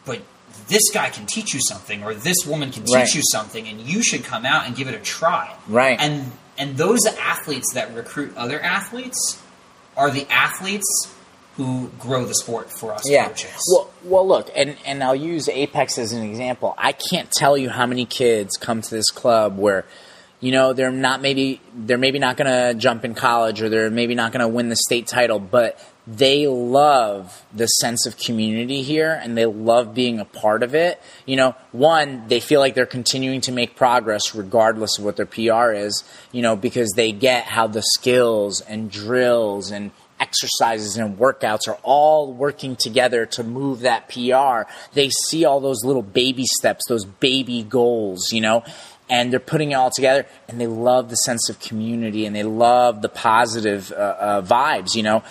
[0.05, 0.19] but
[0.67, 3.13] this guy can teach you something or this woman can teach Right.
[3.15, 5.97] you something and you should come out and give it a try Right.
[5.99, 9.39] and and those athletes that recruit other athletes
[9.95, 11.13] are the athletes
[11.57, 13.27] who grow the sport for us Yeah.
[13.27, 16.73] coaches Well, well, look, and and I'll use Apex as an example.
[16.77, 19.83] I can't tell you how many kids come to this club where,
[20.39, 23.89] you know, they're not maybe they're maybe not going to jump in college or they're
[23.89, 28.81] maybe not going to win the state title, but they love the sense of community
[28.81, 31.01] here and they love being a part of it.
[31.25, 35.25] You know, one, they feel like they're continuing to make progress regardless of what their
[35.25, 41.17] PR is, you know, because they get how the skills and drills and exercises and
[41.17, 44.71] workouts are all working together to move that PR.
[44.93, 48.63] They see all those little baby steps, those baby goals, you know,
[49.09, 52.43] and they're putting it all together and they love the sense of community and they
[52.43, 55.23] love the positive uh, uh, vibes, you know.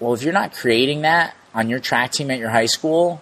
[0.00, 3.20] Well, if you're not creating that on your track team at your high school,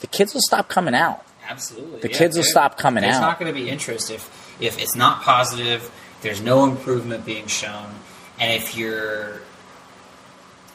[0.00, 1.24] the kids will stop coming out.
[1.48, 2.00] Absolutely.
[2.00, 3.20] The kids will stop coming there's out.
[3.20, 5.90] There's not going to be interest if if it's not positive.
[6.22, 7.90] There's no improvement being shown,
[8.40, 9.42] and if you're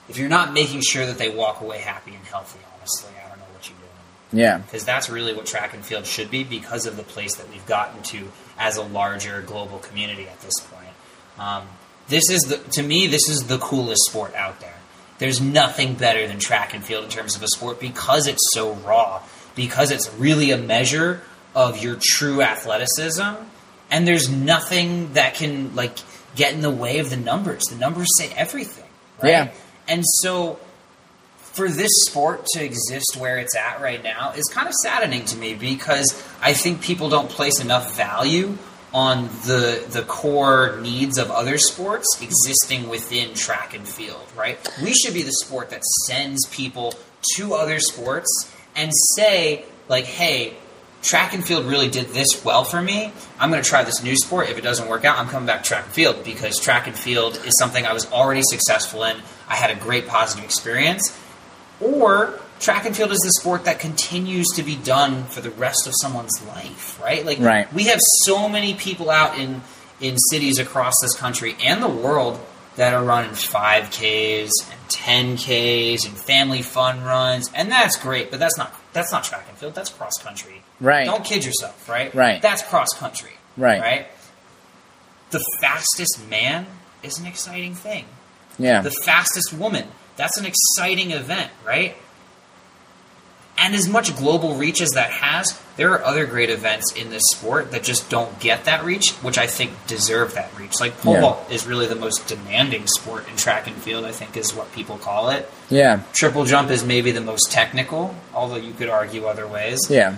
[0.09, 3.37] if you're not making sure that they walk away happy and healthy, honestly, I don't
[3.39, 4.57] know what you're doing Yeah.
[4.57, 7.65] because that's really what track and field should be because of the place that we've
[7.67, 10.93] gotten to as a larger global community at this point.
[11.37, 11.67] Um,
[12.09, 14.75] this is the to me this is the coolest sport out there.
[15.19, 18.73] There's nothing better than track and field in terms of a sport because it's so
[18.73, 19.21] raw,
[19.55, 21.21] because it's really a measure
[21.55, 23.35] of your true athleticism,
[23.91, 25.97] and there's nothing that can like
[26.35, 27.63] get in the way of the numbers.
[27.69, 28.89] The numbers say everything,
[29.21, 29.29] right?
[29.29, 29.51] Yeah.
[29.87, 30.59] And so
[31.37, 35.37] for this sport to exist where it's at right now is kind of saddening to
[35.37, 38.57] me because I think people don't place enough value
[38.93, 44.57] on the the core needs of other sports existing within track and field, right?
[44.81, 46.95] We should be the sport that sends people
[47.35, 50.55] to other sports and say like, "Hey,
[51.01, 53.11] track and field really did this well for me.
[53.39, 54.49] I'm going to try this new sport.
[54.49, 56.97] If it doesn't work out, I'm coming back to track and field because track and
[56.97, 59.17] field is something I was already successful in.
[59.47, 61.17] I had a great positive experience.
[61.79, 65.87] Or track and field is the sport that continues to be done for the rest
[65.87, 67.25] of someone's life, right?
[67.25, 67.71] Like Right.
[67.73, 69.61] we have so many people out in
[70.01, 72.39] in cities across this country and the world
[72.77, 78.57] that are running 5Ks and 10Ks and family fun runs, and that's great, but that's
[78.57, 79.75] not that's not track and field.
[79.75, 80.63] That's cross country.
[80.79, 81.05] Right.
[81.05, 82.13] Don't kid yourself, right?
[82.15, 82.41] Right.
[82.41, 83.31] That's cross country.
[83.57, 83.81] Right.
[83.81, 84.07] Right.
[85.31, 86.65] The fastest man
[87.03, 88.05] is an exciting thing.
[88.57, 88.81] Yeah.
[88.81, 89.85] The fastest woman,
[90.15, 91.95] that's an exciting event, right?
[93.61, 97.23] And as much global reach as that has, there are other great events in this
[97.31, 100.79] sport that just don't get that reach, which I think deserve that reach.
[100.79, 101.21] Like pole Yeah.
[101.21, 104.71] vault is really the most demanding sport in track and field, I think is what
[104.73, 105.49] people call it.
[105.69, 105.99] yeah.
[106.13, 109.79] Triple jump is maybe the most technical, although you could argue other ways.
[109.89, 110.15] Yeah.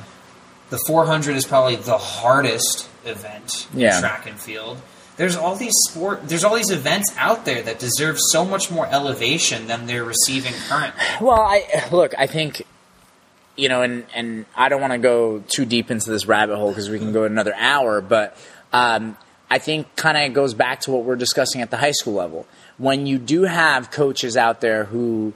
[0.70, 3.96] The 400 is probably the hardest event Yeah.
[3.96, 4.78] in track and field.
[5.18, 6.30] There's all these sport.
[6.30, 10.54] There's all these events out there that deserve so much more elevation than they're receiving
[10.70, 11.02] currently.
[11.20, 12.14] Well, I look.
[12.18, 12.66] I think
[13.56, 16.70] you know, and and I don't want to go too deep into this rabbit hole
[16.70, 18.02] because we can go another hour.
[18.02, 18.38] But
[18.74, 19.18] um,
[19.49, 22.47] I think kind of goes back to what we're discussing at the high school level.
[22.78, 25.34] When you do have coaches out there who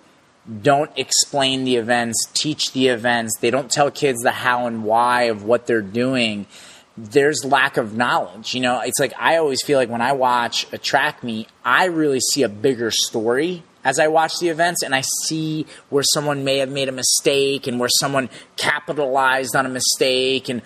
[0.61, 5.23] don't explain the events, teach the events, they don't tell kids the how and why
[5.23, 6.45] of what they're doing.
[6.97, 8.55] There's lack of knowledge.
[8.55, 11.85] You know, it's like I always feel like when I watch a track meet, I
[11.85, 16.43] really see a bigger story as I watch the events and I see where someone
[16.43, 20.61] may have made a mistake and where someone capitalized on a mistake and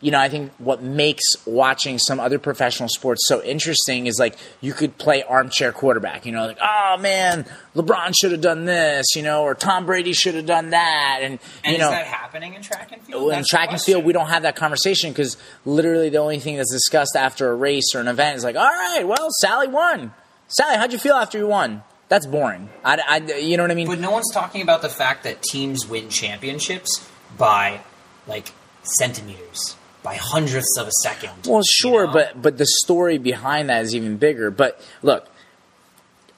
[0.00, 4.36] you know, I think what makes watching some other professional sports so interesting is like
[4.60, 9.06] you could play armchair quarterback, you know, like, oh man, LeBron should have done this,
[9.16, 11.20] you know, or Tom Brady should have done that.
[11.22, 13.22] And, And you know, that happening in track and field?
[13.22, 16.38] in That's the track and field, we don't have that conversation because literally the only
[16.38, 19.68] thing that's discussed after a race or an event is like, all right, well, Sally
[19.68, 20.12] won.
[20.48, 21.82] Sally, how'd you feel after you won?
[22.08, 22.68] That's boring.
[22.84, 23.86] I, I, you know what I mean?
[23.86, 27.80] But no one's talking about the fact that teams win championships by
[28.26, 28.52] like
[28.82, 31.32] centimeters, by hundredths of a second.
[31.46, 32.12] Well, you sure, know?
[32.12, 34.50] but but the story behind that is even bigger.
[34.50, 35.28] But look,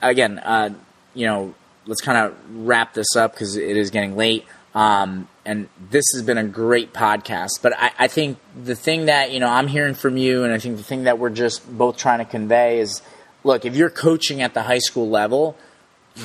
[0.01, 0.71] again, uh,
[1.15, 1.55] you know,
[1.87, 2.37] let's kind of
[2.67, 4.45] wrap this up because it is getting late.
[4.75, 7.63] Um, and this has been a great podcast.
[7.63, 10.59] But I, I think the thing that you know I'm hearing from you, and I
[10.59, 13.01] think the thing that we're just both trying to convey is,
[13.47, 15.57] look, if you're coaching at the high school level,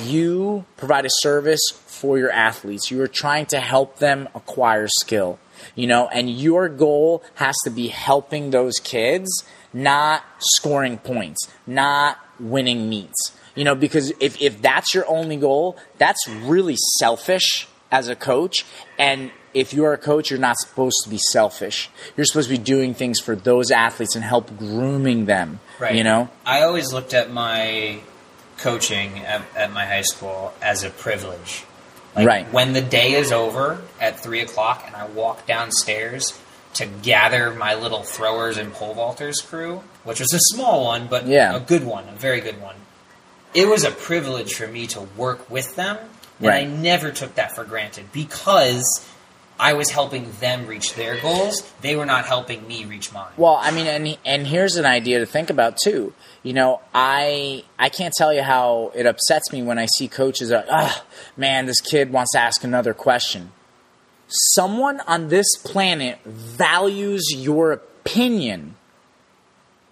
[0.04, 2.90] you provide a service for your athletes.
[2.90, 5.40] You are trying to help them acquire skill,
[5.76, 9.30] you know, and your goal has to be helping those kids,
[9.72, 13.34] not scoring points, not winning meets.
[13.54, 18.66] You know, because if, if that's your only goal, that's really selfish as a coach.
[18.98, 21.90] And if you're a coach, you're not supposed to be selfish.
[22.16, 25.60] You're supposed to be doing things for those athletes and help grooming them.
[25.80, 25.96] Right.
[25.96, 26.30] You know?
[26.46, 28.00] I always looked at my
[28.58, 31.64] coaching at, at my high school as a privilege.
[32.16, 32.54] Like, Right.
[32.54, 36.38] When the day is over at three o'clock and I walk downstairs
[36.76, 41.26] to gather my little throwers and pole vaulters crew, which was a small one, but
[41.28, 41.56] Yeah.
[41.56, 42.76] a good one, a very good one.
[43.54, 45.98] It was a privilege for me to work with them,
[46.42, 46.68] and Right.
[46.68, 49.06] I never took that for granted because
[49.60, 51.62] I was helping them reach their goals.
[51.82, 53.30] They were not helping me reach mine.
[53.38, 56.14] Well, I mean, and and here's an idea to think about too.
[56.42, 60.50] You know, I I can't tell you how it upsets me when I see coaches
[60.50, 61.04] that, ah,
[61.38, 63.52] man, this kid wants to ask another question.
[64.28, 68.76] Someone on this planet values your opinion.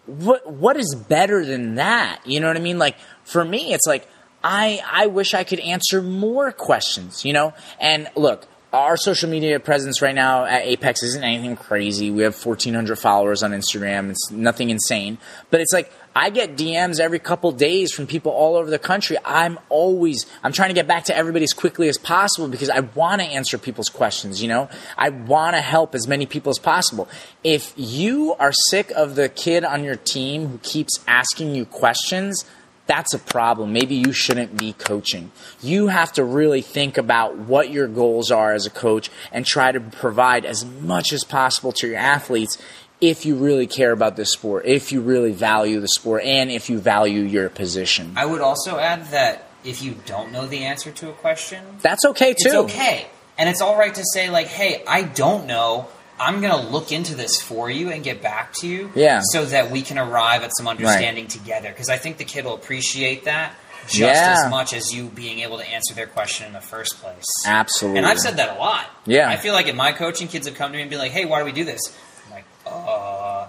[0.08, 2.22] What what is better than that?
[2.26, 2.80] You know what I mean?
[2.80, 4.08] Like for me, it's like
[4.44, 7.26] I I wish I could answer more questions.
[7.26, 12.12] You know, and look, our social media presence right now at Apex isn't anything crazy.
[12.12, 14.12] We have 1,400 followers on Instagram.
[14.12, 15.18] It's nothing insane.
[15.50, 19.18] But it's like, I get DMs every couple days from people all over the country.
[19.26, 22.82] I'm always, I'm trying to get back to everybody as quickly as possible because I
[22.82, 24.70] want to answer people's questions, you know?
[24.98, 27.08] I want to help as many people as possible.
[27.44, 32.46] If you are sick of the kid on your team who keeps asking you questions,
[32.90, 33.72] that's a problem.
[33.72, 35.32] Maybe you shouldn't be coaching.
[35.62, 39.72] You have to really think about what your goals are as a coach and try
[39.72, 42.58] to provide as much as possible to your athletes
[43.00, 46.68] if you really care about this sport, if you really value the sport, and if
[46.70, 48.14] you value your position.
[48.18, 52.04] I would also add that if you don't know the answer to a question, That's
[52.06, 52.48] okay too.
[52.48, 53.08] it's okay.
[53.38, 55.88] And it's all right to say, like, hey, I don't know.
[56.20, 59.22] I'm going to look into this for you and get back to you Yeah.
[59.32, 61.70] so that we can arrive at some understanding together.
[61.70, 63.54] Because I think the kid will appreciate that
[63.88, 64.44] just Yeah.
[64.46, 67.24] as much as you being able to answer their question in the first place.
[67.48, 68.00] Absolutely.
[68.00, 68.86] And I've said that a lot.
[69.06, 69.30] Yeah.
[69.30, 71.26] I feel like in my coaching, kids have come to me and be like, hey,
[71.26, 71.80] why do we do this?
[72.28, 73.46] I'm like, uh,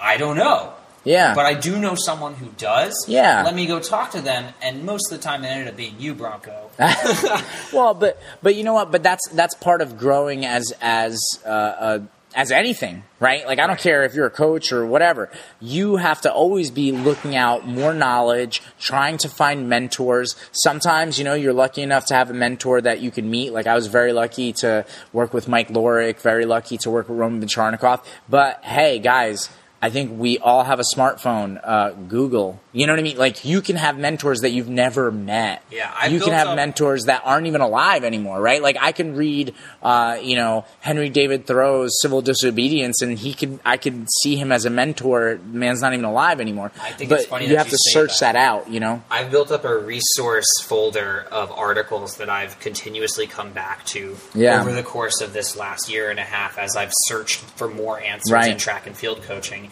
[0.00, 0.74] I don't know.
[1.04, 1.34] Yeah.
[1.34, 2.94] But I do know someone who does.
[3.08, 3.42] Yeah.
[3.44, 4.52] Let me go talk to them.
[4.62, 6.70] And most of the time, it ended up being you, Branko.
[7.72, 8.90] well, but but you know what?
[8.90, 11.98] But that's that's part of growing as as uh, uh,
[12.34, 13.46] as anything, right?
[13.46, 15.30] Like I don't care if you're a coach or whatever.
[15.60, 20.36] You have to always be looking out more knowledge, trying to find mentors.
[20.52, 23.52] Sometimes you know you're lucky enough to have a mentor that you can meet.
[23.52, 27.18] Like I was very lucky to work with Mike Lorick, very lucky to work with
[27.18, 28.04] Roman Bicharnikov.
[28.28, 29.48] But hey, guys.
[29.82, 31.58] I think we all have a smartphone.
[31.64, 33.16] Uh, Google, you know what I mean?
[33.16, 35.62] Like you can have mentors that you've never met.
[35.70, 38.60] Yeah, I've you can have up- mentors that aren't even alive anymore, right?
[38.62, 43.58] Like I can read, uh, you know, Henry David Thoreau's Civil Disobedience, and he could,
[43.64, 45.40] I could see him as a mentor.
[45.46, 46.72] Man's not even alive anymore.
[46.82, 48.34] I think but it's funny you have you to search that.
[48.34, 49.02] that out, you know.
[49.10, 54.60] I've built up a resource folder of articles that I've continuously come back to Yeah.
[54.60, 57.98] over the course of this last year and a half as I've searched for more
[57.98, 58.50] answers Right.
[58.50, 59.69] in track and field coaching.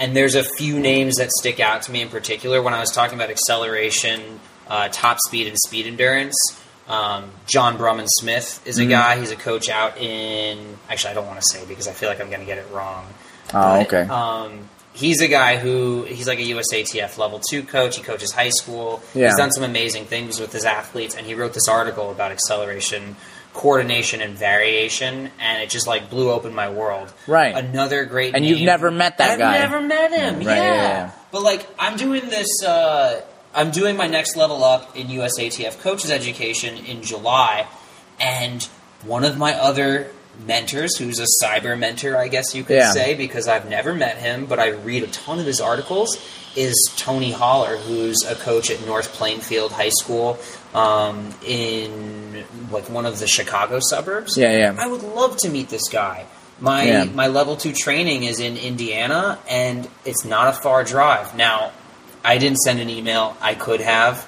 [0.00, 2.90] And there's a few names that stick out to me in particular when I was
[2.90, 6.34] talking about acceleration, uh, top speed, and speed endurance.
[6.88, 8.90] Um, John Brumman Smith is a Mm-hmm.
[8.90, 9.20] guy.
[9.20, 10.76] He's a coach out in.
[10.88, 12.66] Actually, I don't want to say because I feel like I'm going to get it
[12.72, 13.06] wrong.
[13.54, 14.02] Oh, But, okay.
[14.08, 17.96] Um, he's a guy who he's like a USATF level two coach.
[17.96, 19.02] He coaches high school.
[19.14, 19.26] Yeah.
[19.26, 23.14] He's done some amazing things with his athletes, and he wrote this article about acceleration,
[23.52, 27.12] coordination, and variation, and it just like blew open my world.
[27.26, 27.54] Right.
[27.56, 28.34] Another great.
[28.34, 29.58] And you've never met that I've guy.
[29.58, 30.36] never met him.
[30.36, 30.54] Right, yeah.
[30.56, 31.10] yeah, yeah.
[31.32, 32.62] But like, I'm doing this.
[32.62, 33.22] Uh,
[33.54, 37.66] I'm doing my next level up in USATF coaches education in July,
[38.20, 38.62] and
[39.04, 40.10] one of my other
[40.46, 42.92] mentors, who's a cyber mentor, I guess you could Yeah.
[42.92, 46.16] say, because I've never met him, but I read a ton of his articles,
[46.56, 50.38] is Tony Holler, who's a coach at North Plainfield High School
[50.74, 54.36] um, in like one of the Chicago suburbs.
[54.36, 54.76] Yeah, yeah.
[54.78, 56.26] I would love to meet this guy.
[56.60, 57.04] My Yeah.
[57.04, 61.34] my level two training is in Indiana, and it's not a far drive.
[61.34, 61.72] Now,
[62.24, 63.36] I didn't send an email.
[63.40, 64.26] I could have,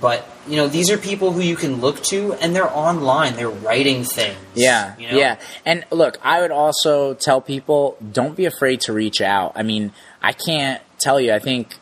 [0.00, 3.34] but you know, these are people who you can look to, and they're online.
[3.34, 4.36] They're writing things.
[4.54, 5.16] Yeah, you know?
[5.16, 5.36] yeah.
[5.64, 9.52] And look, I would also tell people don't be afraid to reach out.
[9.56, 11.32] I mean, I can't tell you.
[11.32, 11.76] I think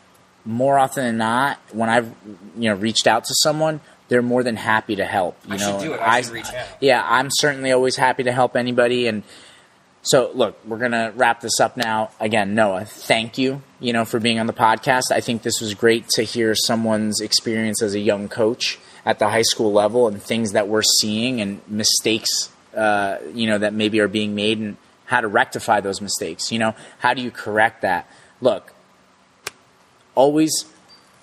[0.45, 2.07] more often than not, when I've
[2.57, 5.37] you know reached out to someone, they're more than happy to help.
[5.47, 6.01] You I know, should do it.
[6.01, 6.67] I should reach out.
[6.81, 9.07] Yeah, I'm certainly always happy to help anybody.
[9.07, 9.23] And
[10.01, 12.11] so, look, we're gonna wrap this up now.
[12.19, 13.61] Again, Noah, thank you.
[13.79, 15.11] You know, for being on the podcast.
[15.11, 19.29] I think this was great to hear someone's experience as a young coach at the
[19.29, 22.51] high school level and things that we're seeing and mistakes.
[22.75, 26.51] Uh, you know, that maybe are being made and how to rectify those mistakes.
[26.51, 28.07] You know, how do you correct that?
[28.41, 28.73] Look,
[30.13, 30.65] always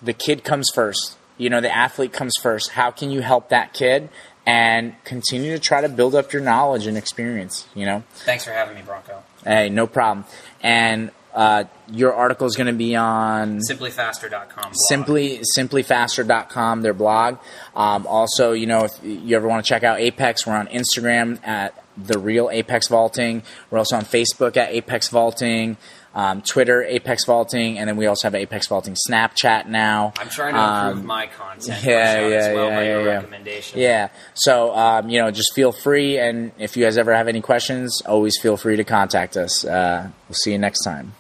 [0.03, 1.17] the kid comes first.
[1.39, 2.71] You know, the athlete comes first.
[2.71, 4.09] How can you help that kid
[4.47, 7.67] and continue to try to build up your knowledge and experience?
[7.75, 9.21] You know, Thanks for having me, Branko.
[9.45, 10.25] hey, no problem.
[10.63, 14.63] And uh, your article is going to be on Simplyfaster.com.
[14.63, 14.75] blog.
[14.89, 17.37] simply simplyfaster.com their blog
[17.75, 21.39] um, also you know if you ever want to check out apex we're on instagram
[21.47, 25.77] at the real apex vaulting we're also on facebook at apex vaulting
[26.17, 30.55] um, twitter apex vaulting and then we also have apex vaulting snapchat now I'm trying
[30.55, 31.85] to improve Um, my content.
[31.85, 33.15] yeah, as yeah, well yeah, by yeah, your yeah.
[33.17, 33.79] recommendation.
[33.81, 37.41] yeah so um, you know just feel free and if you guys ever have any
[37.41, 41.13] questions always feel free to contact us uh, we'll see you next time